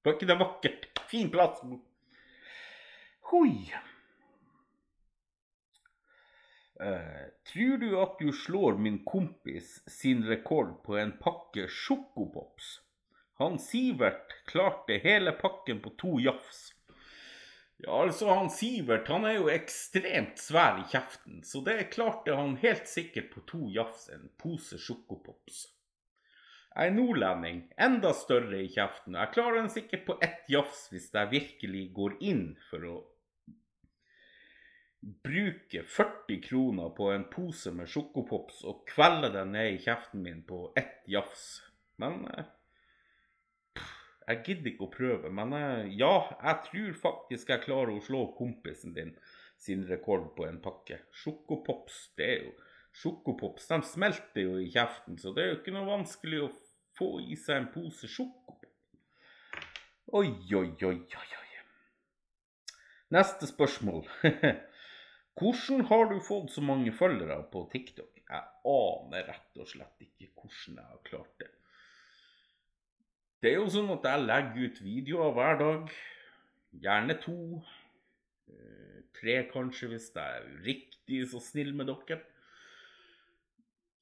Var 0.00 0.14
ikke 0.16 0.28
det 0.30 0.36
vakkert? 0.40 0.86
Fin 1.10 1.28
plass. 1.28 1.58
Hoi. 3.32 3.50
Uh, 6.80 7.26
tror 7.52 7.76
du 7.82 7.88
at 8.00 8.16
du 8.16 8.30
slår 8.32 8.80
min 8.80 9.02
kompis 9.04 9.74
sin 9.92 10.24
rekord 10.24 10.78
på 10.86 10.96
en 10.96 11.12
pakke 11.20 11.66
sjokopops? 11.68 12.78
Han 13.42 13.60
Sivert 13.60 14.32
klarte 14.48 15.02
hele 15.04 15.36
pakken 15.36 15.84
på 15.84 15.92
to 16.00 16.16
jafs. 16.24 16.70
Ja, 17.82 18.02
altså, 18.02 18.28
han 18.28 18.50
Sivert 18.52 19.08
han 19.08 19.24
er 19.24 19.38
jo 19.38 19.50
ekstremt 19.52 20.40
svær 20.40 20.82
i 20.82 20.86
kjeften, 20.92 21.40
så 21.46 21.62
det 21.64 21.92
klarte 21.94 22.34
han 22.36 22.58
helt 22.60 22.88
sikkert 22.90 23.30
på 23.32 23.44
to 23.48 23.60
jafs, 23.72 24.08
en 24.12 24.28
pose 24.40 24.76
sjokopops. 24.80 25.62
Jeg 26.70 26.90
er 26.90 26.94
nordlending, 26.94 27.62
enda 27.80 28.12
større 28.14 28.60
i 28.62 28.68
kjeften. 28.70 29.16
Jeg 29.16 29.32
klarer 29.34 29.62
den 29.62 29.72
sikkert 29.72 30.04
på 30.06 30.18
ett 30.22 30.44
jafs 30.52 30.84
hvis 30.92 31.08
jeg 31.14 31.32
virkelig 31.32 31.86
går 31.96 32.18
inn 32.20 32.44
for 32.68 32.84
å 32.86 32.98
bruke 35.00 35.82
40 35.82 36.40
kroner 36.44 36.92
på 36.94 37.08
en 37.14 37.24
pose 37.32 37.72
med 37.72 37.88
sjokopops 37.88 38.60
og 38.68 38.84
kvelde 38.92 39.32
den 39.34 39.54
ned 39.56 39.72
i 39.72 39.82
kjeften 39.82 40.22
min 40.26 40.44
på 40.46 40.66
ett 40.76 41.00
jafs. 41.08 41.62
Men 42.00 42.26
eh, 42.28 42.44
jeg 44.30 44.42
gidder 44.46 44.70
ikke 44.72 44.86
å 44.86 44.94
prøve. 44.94 45.30
Men 45.34 45.54
eh, 45.56 45.92
ja, 45.98 46.14
jeg 46.38 46.64
tror 46.68 46.98
faktisk 47.04 47.52
jeg 47.52 47.64
klarer 47.66 47.94
å 47.96 48.04
slå 48.04 48.24
kompisen 48.38 48.96
din 48.96 49.14
sin 49.60 49.84
rekord 49.88 50.30
på 50.36 50.46
en 50.48 50.60
pakke. 50.64 51.02
Sjokopops, 51.22 52.02
det 52.16 52.28
er 52.34 52.44
jo 52.46 52.56
Sjokopops 52.96 53.68
de 53.70 53.76
smelter 53.86 54.42
jo 54.42 54.56
i 54.58 54.70
kjeften, 54.72 55.18
så 55.20 55.30
det 55.36 55.44
er 55.44 55.52
jo 55.52 55.58
ikke 55.60 55.74
noe 55.76 55.86
vanskelig 55.86 56.40
å 56.42 56.48
få 56.98 57.10
i 57.22 57.36
seg 57.38 57.60
en 57.60 57.68
pose 57.74 58.08
sjokopop. 58.10 58.66
Oi, 60.18 60.32
oi, 60.58 60.72
oi, 60.88 60.96
oi, 60.96 61.28
oi. 61.38 61.50
Neste 63.14 63.46
spørsmål. 63.46 64.02
Hvordan 65.38 65.86
har 65.86 66.10
du 66.10 66.18
fått 66.24 66.50
så 66.56 66.64
mange 66.66 66.90
følgere 66.94 67.38
på 67.52 67.62
TikTok? 67.72 68.18
Jeg 68.26 68.42
aner 68.72 69.24
rett 69.30 69.62
og 69.62 69.70
slett 69.70 70.02
ikke 70.04 70.28
hvordan 70.34 70.76
jeg 70.78 70.88
har 70.90 71.00
klart 71.06 71.32
det. 71.42 71.48
Det 73.40 73.52
er 73.52 73.60
jo 73.60 73.68
sånn 73.72 73.92
at 73.94 74.04
jeg 74.04 74.26
legger 74.26 74.66
ut 74.66 74.80
videoer 74.84 75.36
hver 75.36 75.60
dag. 75.60 75.94
Gjerne 76.84 77.16
to. 77.22 77.38
Eh, 78.52 78.98
tre 79.16 79.38
kanskje, 79.52 79.92
hvis 79.94 80.10
jeg 80.14 80.42
er 80.42 80.50
riktig 80.66 81.22
så 81.30 81.40
snill 81.42 81.72
med 81.76 81.88
dere 81.88 82.20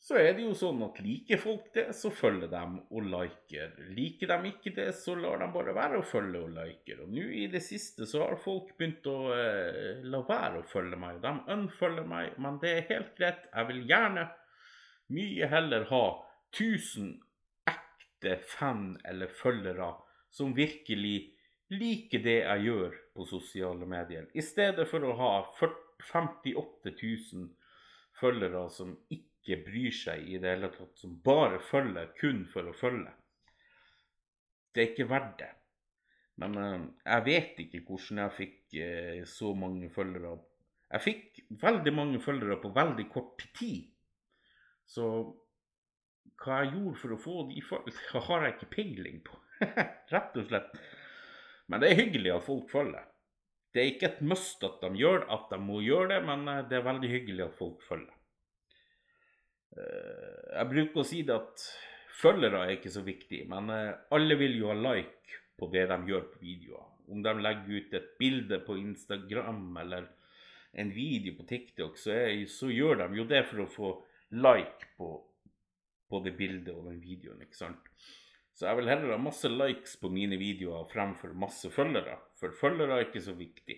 så 0.09 0.17
er 0.17 0.31
det 0.37 0.45
jo 0.47 0.55
sånn 0.57 0.79
at 0.87 1.01
liker 1.05 1.41
folk 1.43 1.67
det, 1.75 1.89
så 1.93 2.09
følger 2.15 2.49
de 2.49 2.61
og 2.97 3.09
liker. 3.13 3.75
Liker 3.93 4.31
de 4.31 4.53
ikke 4.53 4.73
det, 4.77 4.87
så 4.97 5.17
lar 5.19 5.43
de 5.43 5.49
bare 5.53 5.75
være 5.77 5.99
å 6.01 6.07
følge 6.07 6.41
og 6.47 6.55
liker. 6.55 7.03
Og 7.05 7.11
nå 7.13 7.27
i 7.43 7.45
det 7.53 7.61
siste 7.67 8.07
så 8.09 8.23
har 8.23 8.39
folk 8.41 8.71
begynt 8.79 9.05
å 9.11 9.17
eh, 9.35 10.01
la 10.09 10.23
være 10.25 10.63
å 10.63 10.69
følge 10.71 10.97
meg. 11.03 11.19
De 11.25 11.35
unfølger 11.53 12.09
meg, 12.09 12.39
men 12.41 12.57
det 12.63 12.73
er 12.77 12.89
helt 12.95 13.13
greit. 13.19 13.45
Jeg 13.53 13.69
vil 13.73 13.83
gjerne 13.91 14.25
mye 15.19 15.51
heller 15.53 15.85
ha 15.91 16.05
1000 16.55 17.13
ekte 18.19 18.37
fan 18.43 18.99
eller 19.05 19.29
følgere 19.29 19.95
som 20.31 20.55
virkelig 20.55 21.35
liker 21.71 22.23
det 22.25 22.41
jeg 22.43 22.65
gjør 22.65 22.97
på 23.15 23.25
sosiale 23.27 23.87
medier, 23.87 24.27
i 24.35 24.43
stedet 24.43 24.89
for 24.89 25.05
å 25.05 25.15
ha 25.17 25.33
58 25.59 26.91
000 27.03 27.49
følgere 28.19 28.69
som 28.71 28.97
ikke 29.11 29.63
bryr 29.65 29.93
seg 29.93 30.27
i 30.29 30.39
det 30.39 30.51
hele 30.51 30.71
tatt, 30.73 30.97
som 30.99 31.21
bare 31.25 31.61
følger 31.61 32.13
kun 32.19 32.47
for 32.51 32.69
å 32.69 32.75
følge. 32.77 33.13
Det 34.73 34.83
er 34.83 34.91
ikke 34.93 35.09
verdt 35.11 35.39
det. 35.39 35.53
Men 36.39 36.57
eh, 36.57 36.83
jeg 37.05 37.25
vet 37.27 37.61
ikke 37.65 37.83
hvordan 37.87 38.21
jeg 38.23 38.37
fikk 38.37 38.75
eh, 38.79 39.23
så 39.27 39.55
mange 39.59 39.89
følgere. 39.91 40.37
Jeg 40.93 41.05
fikk 41.05 41.41
veldig 41.61 41.93
mange 41.95 42.21
følgere 42.23 42.61
på 42.63 42.71
veldig 42.77 43.09
kort 43.11 43.43
tid. 43.59 43.89
Så 44.89 45.09
hva 46.43 46.63
jeg 46.63 46.73
gjorde 46.77 47.01
for 47.03 47.15
å 47.15 47.21
få 47.21 47.37
de 47.51 47.63
følgerne, 47.67 48.25
har 48.29 48.47
jeg 48.47 48.57
ikke 48.57 48.73
peiling 48.77 49.21
på. 49.27 49.39
Rett 50.15 50.37
og 50.39 50.51
slett. 50.51 50.77
Men 51.69 51.83
det 51.83 51.91
er 51.91 52.01
hyggelig 52.03 52.35
at 52.37 52.47
folk 52.47 52.71
følger. 52.73 53.09
Det 53.75 53.83
er 53.83 53.91
ikke 53.93 54.09
et 54.09 54.23
must 54.25 54.63
at 54.65 54.79
de 54.85 55.03
gjør 55.03 55.27
at 55.35 55.51
de 55.53 55.59
må 55.61 55.83
gjøre 55.85 56.15
det, 56.15 56.23
men 56.27 56.47
eh, 56.49 56.65
det 56.71 56.79
er 56.79 56.87
veldig 56.87 57.11
hyggelig 57.13 57.45
at 57.45 57.59
folk 57.59 57.83
følger. 57.85 58.15
Eh, 59.77 60.39
jeg 60.55 60.71
bruker 60.73 61.03
å 61.03 61.07
si 61.07 61.23
det 61.29 61.37
at 61.37 61.67
følgere 62.19 62.65
er 62.65 62.77
ikke 62.79 62.93
så 62.95 63.05
viktig, 63.07 63.43
men 63.51 63.71
eh, 63.75 63.97
alle 64.17 64.39
vil 64.41 64.57
jo 64.59 64.71
ha 64.73 64.79
like 64.79 65.43
på 65.59 65.69
det 65.75 65.85
de 65.91 65.99
gjør 66.09 66.31
på 66.33 66.43
videoer. 66.43 66.87
Om 67.09 67.23
de 67.25 67.35
legger 67.41 67.77
ut 67.77 67.95
et 67.99 68.09
bilde 68.21 68.59
på 68.65 68.77
Instagram 68.79 69.77
eller 69.83 70.09
en 70.79 70.91
video 70.93 71.37
på 71.39 71.47
TikTok, 71.49 71.97
så, 71.99 72.13
er, 72.15 72.45
så 72.53 72.69
gjør 72.73 73.03
de 73.03 73.21
jo 73.21 73.29
det 73.29 73.45
for 73.49 73.65
å 73.65 73.71
få 73.73 73.93
like 74.37 74.91
på, 74.99 75.13
på 76.09 76.23
det 76.25 76.35
bildet 76.39 76.73
og 76.75 76.89
den 76.89 77.03
videoen, 77.03 77.43
ikke 77.45 77.59
sant. 77.59 77.93
Så 78.59 78.67
jeg 78.67 78.81
vil 78.81 78.91
heller 78.91 79.15
ha 79.15 79.21
masse 79.23 79.49
likes 79.53 79.95
på 80.01 80.11
mine 80.11 80.39
videoer 80.41 80.89
fremfor 80.91 81.35
masse 81.39 81.71
følgere. 81.71 82.17
For 82.41 82.55
følgere 82.59 82.97
er 82.97 83.07
ikke 83.07 83.23
så 83.23 83.37
viktig. 83.39 83.77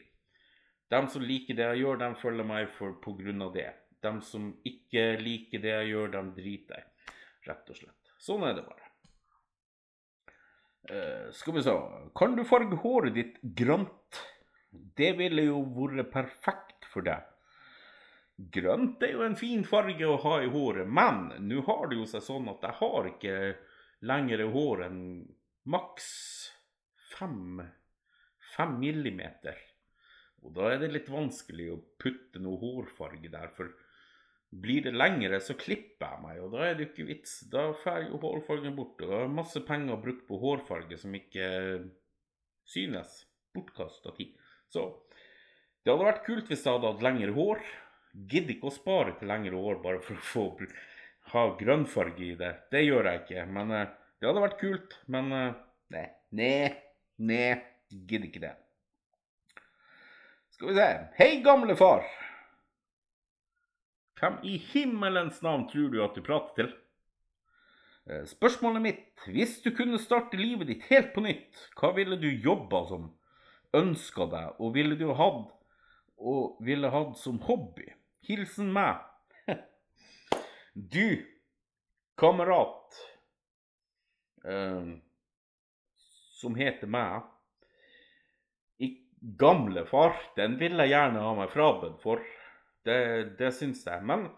De 0.90 1.00
som 1.12 1.22
liker 1.22 1.58
det 1.58 1.66
jeg 1.68 1.82
gjør, 1.82 2.00
de 2.00 2.08
følger 2.22 2.48
meg 2.48 2.70
for, 2.78 2.96
av 2.96 3.52
det. 3.54 3.68
De 4.00 4.12
som 4.24 4.48
ikke 4.66 5.04
liker 5.20 5.62
det 5.62 5.74
jeg 5.74 5.92
gjør, 5.92 6.14
de 6.16 6.22
driter 6.38 6.80
jeg 6.80 6.88
rett 7.50 7.72
og 7.72 7.78
slett. 7.78 8.14
Sånn 8.20 8.44
er 8.48 8.56
det 8.56 8.64
bare. 8.66 8.88
Uh, 10.90 11.28
skal 11.36 11.54
vi 11.54 11.62
se 11.62 11.72
Kan 12.16 12.32
du 12.38 12.40
farge 12.48 12.78
håret 12.80 13.14
ditt 13.14 13.36
grønt? 13.56 14.20
Det 14.70 15.12
ville 15.18 15.44
jo 15.44 15.60
vært 15.76 16.08
perfekt 16.12 16.88
for 16.90 17.04
deg. 17.06 17.26
Grønt 18.40 19.02
er 19.04 19.12
jo 19.16 19.24
en 19.26 19.36
fin 19.36 19.64
farge 19.68 20.06
å 20.06 20.20
ha 20.22 20.38
i 20.40 20.48
håret, 20.48 20.88
men 20.88 21.26
nå 21.44 21.60
har 21.66 21.90
det 21.90 21.98
jo 21.98 22.06
seg 22.08 22.24
sånn 22.24 22.48
at 22.48 22.62
jeg 22.64 22.78
har 22.78 23.08
ikke 23.10 23.34
lengre 24.08 24.46
hår 24.54 24.86
enn 24.86 25.02
maks 25.68 26.08
fem, 27.10 27.60
fem 28.54 28.78
millimeter. 28.80 29.58
Og 30.40 30.54
da 30.56 30.70
er 30.72 30.80
det 30.80 30.92
litt 30.94 31.10
vanskelig 31.12 31.68
å 31.74 31.82
putte 32.00 32.40
noe 32.40 32.56
hårfarge 32.62 33.28
der, 33.28 33.50
for 33.52 33.74
blir 34.50 34.86
det 34.86 34.94
lengre, 34.96 35.38
så 35.44 35.54
klipper 35.58 36.14
jeg 36.14 36.22
meg, 36.24 36.40
og 36.42 36.54
da 36.56 36.64
er 36.66 36.78
det 36.78 36.86
jo 36.86 36.90
ikke 36.90 37.08
vits. 37.10 37.34
Da 37.52 37.68
får 37.84 38.08
jo 38.08 38.22
hårfargen 38.24 38.78
bort, 38.78 38.96
og 39.04 39.12
da 39.12 39.20
er 39.26 39.36
masse 39.36 39.62
penger 39.66 40.00
brukt 40.00 40.24
på 40.26 40.40
hårfarge 40.40 40.98
som 40.98 41.14
ikke 41.14 41.50
synes. 42.66 43.20
Bortkasta 43.54 44.14
tid. 44.16 44.32
Så 44.70 44.86
det 45.84 45.92
hadde 45.92 46.06
vært 46.06 46.26
kult 46.26 46.50
hvis 46.50 46.64
jeg 46.64 46.72
hadde 46.72 46.90
hatt 46.90 47.04
lengre 47.04 47.36
hår. 47.36 47.62
Gidder 48.12 48.56
ikke 48.56 48.70
å 48.70 48.74
spare 48.74 49.14
til 49.18 49.30
lengre 49.30 49.58
år 49.58 49.78
bare 49.84 50.00
for 50.02 50.18
å 50.18 50.26
få 50.26 50.46
ha 51.30 51.44
grønnfarge 51.58 52.24
i 52.24 52.36
det. 52.38 52.54
Det 52.72 52.82
gjør 52.82 53.10
jeg 53.10 53.22
ikke. 53.22 53.44
Men 53.54 53.74
uh, 53.74 53.84
det 54.18 54.28
hadde 54.28 54.44
vært 54.44 54.58
kult. 54.60 54.96
Men 55.12 55.30
uh, 55.34 55.52
nei, 55.94 56.06
nei, 56.36 56.72
nei, 57.22 57.52
gidder 57.90 58.30
ikke 58.30 58.44
det. 58.46 58.54
Skal 60.56 60.72
vi 60.72 60.76
se. 60.80 60.88
Hei, 61.20 61.30
gamle 61.44 61.76
far. 61.78 62.04
Hvem 64.20 64.40
i 64.44 64.58
himmelens 64.72 65.40
navn 65.44 65.64
tror 65.70 65.88
du 65.92 66.02
at 66.04 66.18
du 66.18 66.24
prater 66.26 66.58
til? 66.58 66.74
Uh, 68.10 68.24
spørsmålet 68.28 68.84
mitt 68.84 69.24
Hvis 69.28 69.58
du 69.62 69.70
kunne 69.76 70.00
starte 70.02 70.40
livet 70.40 70.68
ditt 70.72 70.84
helt 70.90 71.14
på 71.14 71.22
nytt, 71.24 71.64
hva 71.78 71.94
ville 71.96 72.18
du 72.20 72.28
jobba 72.32 72.84
som? 72.90 73.08
Ønska 73.76 74.26
deg, 74.32 74.58
og 74.58 74.74
ville 74.74 74.96
du 74.98 75.12
hatt 75.14 75.52
og 76.20 76.58
ville 76.64 76.90
hatt 76.90 77.14
som 77.16 77.38
hobby? 77.46 77.86
Hilsen 78.28 78.72
meg. 78.72 79.00
Du, 80.74 81.26
kamerat 82.20 82.98
eh, 84.44 84.92
som 86.40 86.54
heter 86.56 86.88
meg 86.88 87.26
I 88.78 88.92
gamle 89.40 89.84
far, 89.90 90.14
den 90.36 90.56
vil 90.60 90.78
jeg 90.80 90.92
gjerne 90.94 91.24
ha 91.24 91.34
meg 91.36 91.52
frabedt 91.52 91.98
for. 92.04 92.22
Det, 92.86 93.00
det 93.40 93.50
syns 93.56 93.82
jeg. 93.84 94.06
Men 94.06 94.28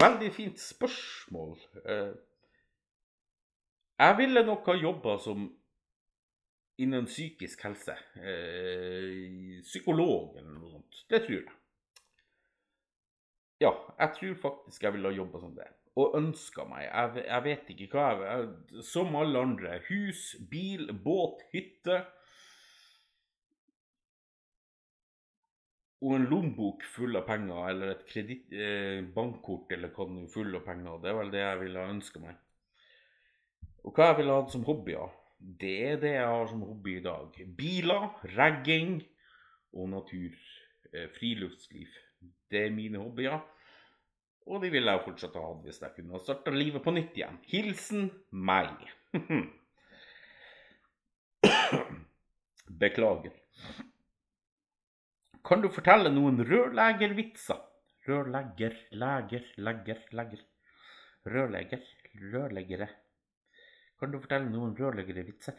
veldig 0.00 0.32
fint 0.34 0.58
spørsmål. 0.62 1.54
Eh, 1.84 2.12
jeg 4.00 4.18
ville 4.18 4.46
nok 4.48 4.66
ha 4.72 4.78
jobba 4.80 5.18
som 5.20 5.44
innen 6.80 7.06
psykisk 7.06 7.66
helse. 7.68 7.94
Eh, 8.16 9.60
psykolog 9.66 10.38
eller 10.40 10.54
noe 10.56 10.76
sånt. 10.78 11.02
Det 11.10 11.24
tror 11.26 11.42
jeg. 11.42 11.59
Ja, 13.60 13.74
jeg 13.98 14.16
tror 14.16 14.36
faktisk 14.44 14.82
jeg 14.82 14.94
ville 14.94 15.10
ha 15.10 15.16
jobba 15.16 15.40
som 15.42 15.52
det. 15.56 15.68
Og 16.00 16.14
ønska 16.16 16.64
meg. 16.64 16.86
Jeg, 16.86 17.24
jeg, 17.26 17.44
vet 17.44 17.72
ikke 17.74 17.88
hva 17.92 18.06
jeg, 18.08 18.48
jeg 18.70 18.84
Som 18.86 19.16
alle 19.18 19.42
andre. 19.42 19.80
Hus, 19.90 20.36
bil, 20.50 20.88
båt, 21.04 21.42
hytte. 21.52 21.98
Og 26.00 26.14
en 26.16 26.28
lommebok 26.30 26.86
full 26.88 27.18
av 27.20 27.26
penger, 27.28 27.58
eller 27.74 27.90
et 27.92 28.06
kredit, 28.08 28.46
eh, 28.56 29.02
bankkort 29.14 29.72
eller 29.76 29.92
hva 29.92 30.06
det 30.08 30.30
full 30.32 30.56
av 30.56 30.64
penger. 30.64 30.96
Det 31.02 31.10
er 31.10 31.18
vel 31.18 31.32
det 31.34 31.42
jeg 31.42 31.60
ville 31.60 31.82
ha 31.82 31.92
ønska 31.92 32.22
meg. 32.22 32.38
Og 33.84 33.92
hva 33.92 34.08
jeg 34.08 34.22
ville 34.22 34.38
hatt 34.38 34.54
som 34.54 34.64
hobbyer? 34.64 35.18
Det 35.60 35.76
er 35.90 36.00
det 36.00 36.14
jeg 36.14 36.30
har 36.32 36.48
som 36.48 36.64
hobby 36.64 36.96
i 36.96 37.04
dag. 37.04 37.36
Biler, 37.58 38.08
ragging 38.36 39.02
og 39.76 39.92
natur. 39.92 40.32
Eh, 40.92 41.08
friluftsliv. 41.12 41.92
Det 42.50 42.66
er 42.66 42.74
mine 42.74 42.98
hobbyer. 42.98 43.40
Og 44.50 44.62
de 44.64 44.70
ville 44.72 44.90
jeg 44.90 45.04
fortsatt 45.04 45.36
ha 45.38 45.42
hatt 45.46 45.64
hvis 45.66 45.80
jeg 45.82 45.94
kunne 45.96 46.16
ha 46.16 46.20
starta 46.22 46.50
livet 46.54 46.82
på 46.82 46.94
nytt 46.94 47.14
igjen. 47.18 47.36
Hilsen 47.50 48.08
meg. 48.30 48.74
Beklager. 52.80 53.34
Kan 55.46 55.62
du 55.62 55.68
fortelle 55.72 56.10
noen 56.14 56.42
rørleggervitser? 56.46 57.60
Rørlegger, 58.08 58.74
leger, 58.96 59.44
legger, 59.60 60.00
legger. 60.16 60.42
Rørleger, 61.30 61.82
rørleggere. 62.32 62.88
Kan 64.00 64.14
du 64.14 64.18
fortelle 64.22 64.48
noen 64.48 64.72
rørleggervitser? 64.78 65.56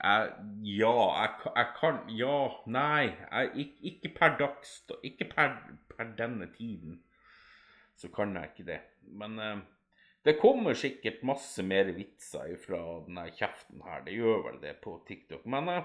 Uh, 0.00 0.30
ja, 0.64 0.92
jeg, 1.16 1.32
jeg, 1.44 1.66
kan 1.76 1.98
Ja, 2.16 2.36
nei. 2.72 3.10
Jeg, 3.10 3.66
ikke 3.90 4.12
per 4.16 4.36
dags 4.38 4.78
Ikke 5.04 5.26
per, 5.28 5.58
per, 6.00 6.16
denne 6.16 6.48
tiden 6.56 6.98
så 8.00 8.08
kan 8.08 8.32
jeg 8.36 8.50
ikke 8.50 8.68
det. 8.70 8.80
Men 9.20 9.38
uh, 9.38 9.60
det 10.24 10.38
kommer 10.40 10.76
sikkert 10.76 11.22
masse 11.28 11.62
mer 11.64 11.92
vitser 11.96 12.56
fra 12.64 12.80
denne 13.04 13.26
kjeften 13.36 13.84
her. 13.84 14.04
Det 14.06 14.16
gjør 14.16 14.46
vel 14.48 14.60
det 14.62 14.78
på 14.84 14.96
TikTok. 15.08 15.44
Men 15.44 15.68
uh, 15.68 15.82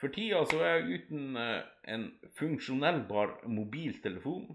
for 0.00 0.12
tida 0.12 0.40
så 0.48 0.62
er 0.64 0.80
jeg 0.80 1.02
uten 1.02 1.36
en 1.36 2.06
funksjonellbar 2.34 3.42
mobiltelefon. 3.46 4.48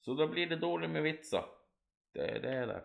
Så 0.00 0.16
da 0.16 0.26
blir 0.26 0.48
det 0.50 0.62
dårlig 0.64 0.88
med 0.90 1.04
vitser. 1.04 1.44
Det, 2.16 2.40
det 2.42 2.54
er 2.64 2.66
det. 2.72 2.80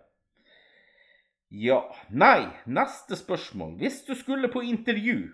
Ja. 1.56 1.80
Nei, 2.12 2.51
neste 2.67 3.15
spørsmål. 3.17 3.78
Hvis 3.80 4.04
du 4.06 4.13
skulle 4.15 4.51
på 4.51 4.62
intervju 4.62 5.32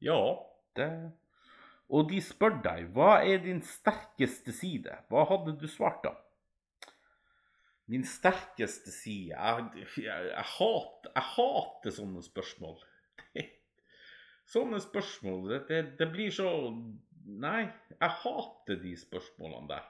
Ja, 0.00 0.38
det 0.76 0.86
Og 1.90 2.10
de 2.10 2.20
spør 2.22 2.60
deg 2.62 2.90
hva 2.94 3.20
er 3.26 3.42
din 3.42 3.62
sterkeste 3.66 4.54
side, 4.54 4.94
hva 5.10 5.24
hadde 5.30 5.56
du 5.58 5.66
svart 5.70 6.04
da? 6.06 6.14
Min 7.90 8.04
sterkeste 8.06 8.92
side 8.94 9.34
Jeg, 9.34 9.86
jeg, 9.98 10.26
jeg, 10.30 10.44
hater, 10.54 11.10
jeg 11.10 11.26
hater, 11.34 11.94
sånne 11.96 12.22
spørsmål. 12.22 12.76
sånne 14.54 14.78
spørsmål 14.84 15.48
det, 15.50 15.60
det, 15.70 15.80
det 15.98 16.10
blir 16.12 16.30
så 16.34 16.50
Nei, 17.30 17.66
jeg 17.92 18.14
hater 18.22 18.78
de 18.80 18.94
spørsmålene 18.96 19.68
der. 19.70 19.88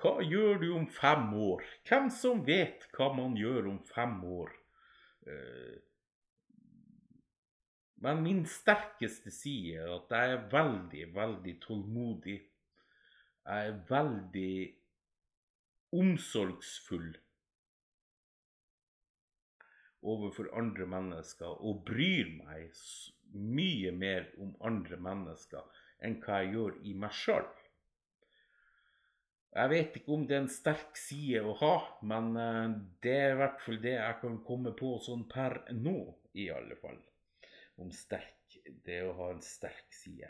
Hva 0.00 0.12
gjør 0.24 0.58
du 0.60 0.66
om 0.76 0.84
fem 0.92 1.30
år? 1.36 1.64
Hvem 1.88 2.10
som 2.12 2.42
vet 2.46 2.84
hva 2.96 3.08
man 3.16 3.34
gjør 3.40 3.70
om 3.72 3.78
fem 3.88 4.18
år? 4.24 4.52
Eh, 5.26 5.78
men 8.04 8.22
min 8.24 8.44
sterkeste 8.48 9.32
side 9.34 9.80
er 9.82 9.90
at 9.94 10.12
jeg 10.16 10.34
er 10.34 10.44
veldig, 10.52 11.06
veldig 11.14 11.56
tålmodig. 11.60 12.36
Jeg 13.44 13.72
er 13.72 13.80
veldig 13.90 14.54
omsorgsfull 16.00 17.10
overfor 20.00 20.48
andre 20.56 20.86
mennesker 20.88 21.60
og 21.60 21.82
bryr 21.88 22.30
meg 22.38 22.70
mye 23.36 23.92
mer 23.92 24.30
om 24.40 24.54
andre 24.64 24.96
mennesker 24.96 25.82
enn 26.00 26.16
hva 26.24 26.40
jeg 26.40 26.54
gjør 26.54 26.78
i 26.88 26.94
meg 27.02 27.12
sjøl. 27.12 27.50
Jeg 29.50 29.70
vet 29.72 29.96
ikke 29.98 30.14
om 30.14 30.24
det 30.30 30.36
er 30.36 30.44
en 30.44 30.52
sterk 30.52 30.96
side 30.96 31.42
å 31.42 31.56
ha, 31.58 31.74
men 32.06 32.32
eh, 32.38 32.74
det 33.02 33.14
er 33.18 33.32
i 33.34 33.38
hvert 33.40 33.62
fall 33.64 33.80
det 33.82 33.96
jeg 33.96 34.18
kan 34.22 34.36
komme 34.46 34.72
på 34.78 34.94
sånn 35.02 35.26
per 35.30 35.58
nå, 35.74 35.96
i 36.38 36.46
alle 36.54 36.78
fall. 36.78 37.00
Om 37.80 37.92
sterk, 37.96 38.58
det 38.84 39.00
å 39.06 39.14
ha 39.16 39.30
en 39.34 39.42
sterk 39.44 39.94
side. 39.96 40.28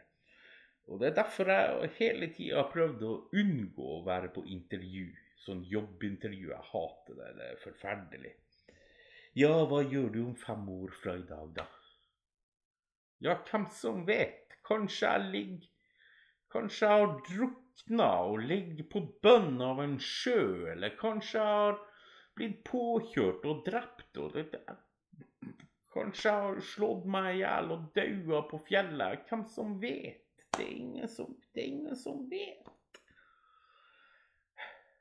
Og 0.91 1.01
det 1.01 1.11
er 1.11 1.17
derfor 1.19 1.51
jeg 1.51 1.91
hele 1.99 2.29
tida 2.35 2.61
har 2.61 2.71
prøvd 2.73 3.03
å 3.07 3.17
unngå 3.41 3.89
å 3.97 4.05
være 4.07 4.31
på 4.35 4.45
intervju. 4.55 5.09
Sånn 5.41 5.63
jobbintervju. 5.67 6.51
Jeg 6.53 6.69
hater 6.71 7.19
det. 7.19 7.29
Det 7.39 7.49
er 7.49 7.61
forferdelig. 7.63 8.33
Ja, 9.39 9.53
hva 9.71 9.81
gjør 9.87 10.09
du 10.15 10.21
om 10.25 10.35
fem 10.39 10.67
år 10.75 10.95
fra 10.99 11.15
i 11.19 11.27
dag, 11.27 11.53
da? 11.57 11.67
Ja, 13.23 13.37
hvem 13.47 13.69
som 13.77 14.03
vet? 14.09 14.57
Kanskje 14.67 15.13
jeg 15.13 15.31
ligger 15.35 15.69
Kanskje 16.51 16.89
jeg 16.89 16.99
har 16.99 17.13
drukna 17.29 18.07
og 18.27 18.41
ligger 18.51 18.87
på 18.91 19.05
bønn 19.23 19.61
av 19.63 19.79
en 19.85 19.93
sjø, 20.03 20.67
eller 20.73 20.97
kanskje 20.99 21.39
jeg 21.39 21.59
har 21.61 21.77
blitt 22.35 22.57
påkjørt 22.67 23.47
og 23.47 23.61
drept. 23.69 24.19
og 24.19 24.35
det, 24.35 24.65
Kanskje 25.91 26.31
jeg 26.31 26.43
har 26.47 26.59
slått 26.63 27.07
meg 27.11 27.31
i 27.33 27.39
hjel 27.41 27.73
og 27.75 27.87
daua 27.97 28.43
på 28.51 28.61
fjellet. 28.69 29.25
Hvem 29.27 29.47
som 29.51 29.73
vet? 29.83 30.27
Det 30.55 30.63
er 30.63 30.75
ingen 30.77 31.11
som, 31.11 31.33
det 31.55 31.63
er 31.63 31.73
ingen 31.73 31.99
som 31.99 32.21
vet. 32.31 32.69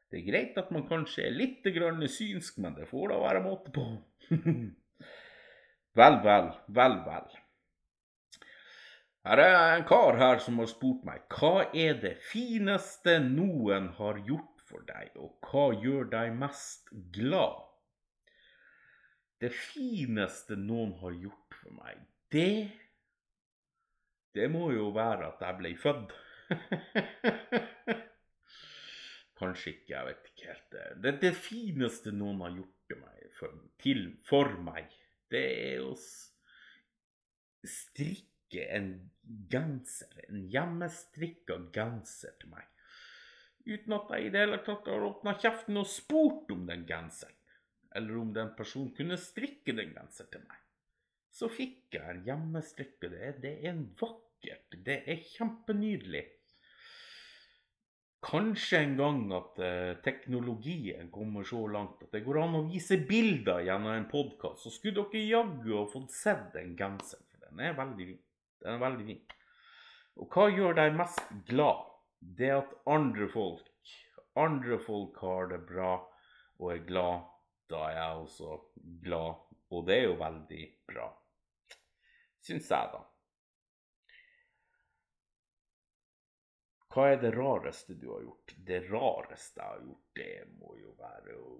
Det 0.10 0.18
er 0.18 0.26
greit 0.26 0.58
at 0.58 0.72
man 0.74 0.88
kanskje 0.90 1.28
er 1.28 1.36
litt 1.36 1.68
grann 1.76 2.02
synsk, 2.10 2.58
men 2.64 2.74
det 2.78 2.88
får 2.90 3.12
da 3.12 3.20
være 3.22 3.44
måte 3.46 3.74
på. 3.74 3.86
vel, 6.00 6.20
vel, 6.26 6.50
vel, 6.80 6.98
vel. 7.06 7.30
Her 9.30 9.44
er 9.44 9.76
en 9.76 9.86
kar 9.86 10.18
her 10.18 10.42
som 10.42 10.58
har 10.62 10.70
spurt 10.72 11.04
meg 11.06 11.26
hva 11.38 11.68
er 11.78 12.00
det 12.02 12.16
fineste 12.32 13.20
noen 13.22 13.92
har 14.00 14.18
gjort 14.26 14.64
for 14.66 14.82
deg, 14.90 15.14
og 15.22 15.38
hva 15.46 15.70
gjør 15.84 16.10
deg 16.16 16.34
mest 16.40 16.90
glad? 17.14 17.69
Det 19.40 19.50
fineste 19.56 20.58
noen 20.60 20.92
har 21.00 21.16
gjort 21.16 21.56
for 21.62 21.76
meg, 21.80 22.00
det 22.34 22.70
Det 24.36 24.46
må 24.52 24.70
jo 24.72 24.92
være 24.94 25.32
at 25.32 25.40
jeg 25.42 25.58
ble 25.58 25.70
født. 25.80 26.12
Kanskje 29.40 29.72
ikke, 29.72 29.94
jeg 29.94 30.06
vet 30.06 30.28
ikke 30.30 30.50
helt. 30.52 30.76
Det, 31.04 31.14
det 31.24 31.32
fineste 31.34 32.14
noen 32.14 32.44
har 32.44 32.54
gjort 32.60 32.98
meg, 33.00 33.24
for, 33.40 33.56
til, 33.82 34.04
for 34.28 34.54
meg, 34.62 34.92
det 35.34 35.44
er 35.72 35.86
å 35.88 35.96
strikke 37.66 38.68
en 38.76 38.92
genser, 39.52 40.14
en 40.28 40.46
hjemmestrikka 40.52 41.58
genser 41.74 42.36
til 42.42 42.54
meg. 42.54 42.68
Uten 43.70 43.98
at 43.98 44.14
jeg 44.14 44.28
i 44.28 44.32
det 44.34 44.46
hele 44.46 44.62
tatt 44.66 44.88
har 44.90 45.10
åpna 45.10 45.36
kjeften 45.40 45.80
og 45.80 45.90
spurt 45.90 46.54
om 46.54 46.66
den 46.70 46.86
genseren, 46.90 47.39
eller 47.96 48.18
om 48.18 48.34
den 48.34 48.52
personen 48.58 48.92
kunne 48.96 49.18
strikke 49.20 49.76
den 49.76 49.94
genseren 49.96 50.32
til 50.34 50.44
meg. 50.46 50.66
Så 51.30 51.50
fikk 51.52 51.96
jeg 51.96 52.04
en 52.10 52.26
hjemmestrikke. 52.26 53.10
Det, 53.12 53.32
det 53.44 53.54
er 53.60 53.72
en 53.72 53.86
vakkert. 54.00 54.76
Det 54.86 54.98
er 55.06 55.24
kjempenydelig. 55.36 56.24
Kanskje 58.26 58.82
en 58.84 58.96
gang 59.00 59.20
at 59.38 59.60
uh, 59.64 59.92
teknologien 60.04 61.08
kommer 61.14 61.46
så 61.48 61.62
langt 61.72 62.02
at 62.04 62.12
det 62.18 62.26
går 62.26 62.42
an 62.42 62.58
å 62.60 62.66
vise 62.68 62.98
bilder 63.08 63.62
gjennom 63.64 63.94
en 63.94 64.10
podkast, 64.12 64.66
så 64.66 64.74
skulle 64.74 65.06
dere 65.06 65.22
jaggu 65.24 65.70
ha 65.78 65.86
fått 65.88 66.12
sett 66.12 66.50
den 66.58 66.74
genseren, 66.80 67.24
for 67.32 67.46
den 67.46 67.64
er 67.64 67.78
veldig 67.78 68.10
fin. 68.10 68.20
Den 68.60 68.76
er 68.76 68.84
veldig 68.84 69.08
fin. 69.08 69.22
Og 70.20 70.36
hva 70.36 70.50
gjør 70.52 70.76
deg 70.82 71.00
mest 71.00 71.24
glad? 71.48 71.86
Det 72.20 72.50
at 72.52 72.74
andre 72.92 73.30
folk 73.32 73.70
andre 74.40 74.78
folk 74.80 75.18
har 75.24 75.50
det 75.52 75.60
bra 75.68 75.94
og 76.60 76.72
er 76.74 76.84
glad. 76.88 77.28
Da 77.70 77.84
er 77.90 77.98
jeg 78.00 78.24
også 78.24 78.58
glad, 79.04 79.46
og 79.70 79.86
det 79.88 79.98
er 80.00 80.08
jo 80.08 80.18
veldig 80.20 80.64
bra. 80.90 81.08
Syns 82.46 82.70
jeg, 82.72 82.94
da. 82.96 83.04
Hva 86.90 87.04
er 87.12 87.20
det 87.22 87.36
rareste 87.36 87.94
du 87.94 88.08
har 88.10 88.24
gjort? 88.26 88.56
Det 88.66 88.80
rareste 88.90 89.62
jeg 89.62 89.76
har 89.76 89.84
gjort, 89.86 90.08
det 90.18 90.32
må 90.58 90.74
jo 90.80 90.96
være 90.98 91.38
å 91.38 91.60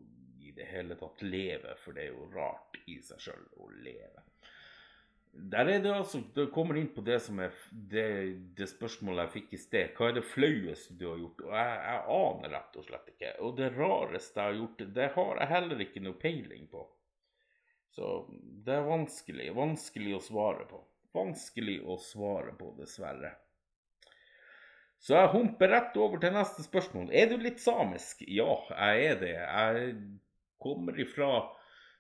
i 0.50 0.52
det 0.56 0.66
hele 0.66 0.96
tatt 0.98 1.22
leve, 1.22 1.76
for 1.78 1.94
det 1.94 2.08
er 2.08 2.16
jo 2.16 2.30
rart 2.34 2.78
i 2.90 2.96
seg 3.06 3.22
sjøl 3.22 3.44
å 3.62 3.68
leve. 3.86 4.24
Der 5.32 5.70
er 5.70 5.80
det 5.80 5.92
altså 5.94 6.22
Det 6.36 6.50
kommer 6.52 6.78
inn 6.78 6.90
på 6.94 7.04
det 7.06 7.20
som 7.24 7.40
er 7.40 7.54
det, 7.72 8.06
det 8.58 8.68
spørsmålet 8.70 9.28
jeg 9.28 9.34
fikk 9.36 9.54
i 9.54 9.60
sted. 9.62 9.92
Hva 9.98 10.10
er 10.10 10.16
det 10.18 10.26
flaueste 10.28 10.96
du 10.98 11.06
har 11.10 11.20
gjort? 11.22 11.44
Og 11.46 11.54
jeg, 11.56 11.76
jeg, 11.86 12.06
aner 12.20 12.56
rett 12.56 12.80
og 12.80 12.88
slett 12.88 13.12
ikke. 13.14 13.34
Og 13.46 13.58
det 13.60 13.74
rareste 13.76 14.40
jeg 14.40 14.52
har 14.52 14.58
gjort, 14.60 14.88
det 14.98 15.10
har 15.16 15.42
jeg 15.42 15.52
heller 15.54 15.84
ikke 15.86 16.04
noe 16.06 16.22
peiling 16.24 16.66
på. 16.72 16.86
Så 17.96 18.10
det 18.66 18.76
er 18.76 18.90
vanskelig. 18.90 19.52
Vanskelig 19.58 20.16
å 20.18 20.24
svare 20.24 20.66
på. 20.70 20.82
Vanskelig 21.16 21.80
å 21.90 21.98
svare 22.02 22.54
på, 22.58 22.74
dessverre. 22.78 23.34
Så 25.00 25.16
jeg 25.16 25.32
humper 25.32 25.72
rett 25.72 25.96
over 25.98 26.20
til 26.22 26.34
neste 26.36 26.66
spørsmål. 26.66 27.08
Er 27.16 27.32
du 27.32 27.38
litt 27.40 27.62
samisk? 27.64 28.26
Ja, 28.28 28.52
jeg 28.76 29.06
er 29.14 29.22
det. 29.22 29.36
Jeg 29.40 29.94
kommer 30.60 31.00
ifra 31.00 31.30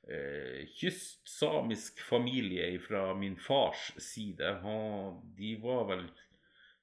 eh, 0.08 0.66
kystsamisk 0.80 2.00
familie 2.06 2.72
fra 2.84 3.14
min 3.18 3.36
fars 3.40 3.92
side. 3.98 4.56
Han, 4.64 5.20
de 5.38 5.56
var 5.64 5.86
vel 5.92 6.08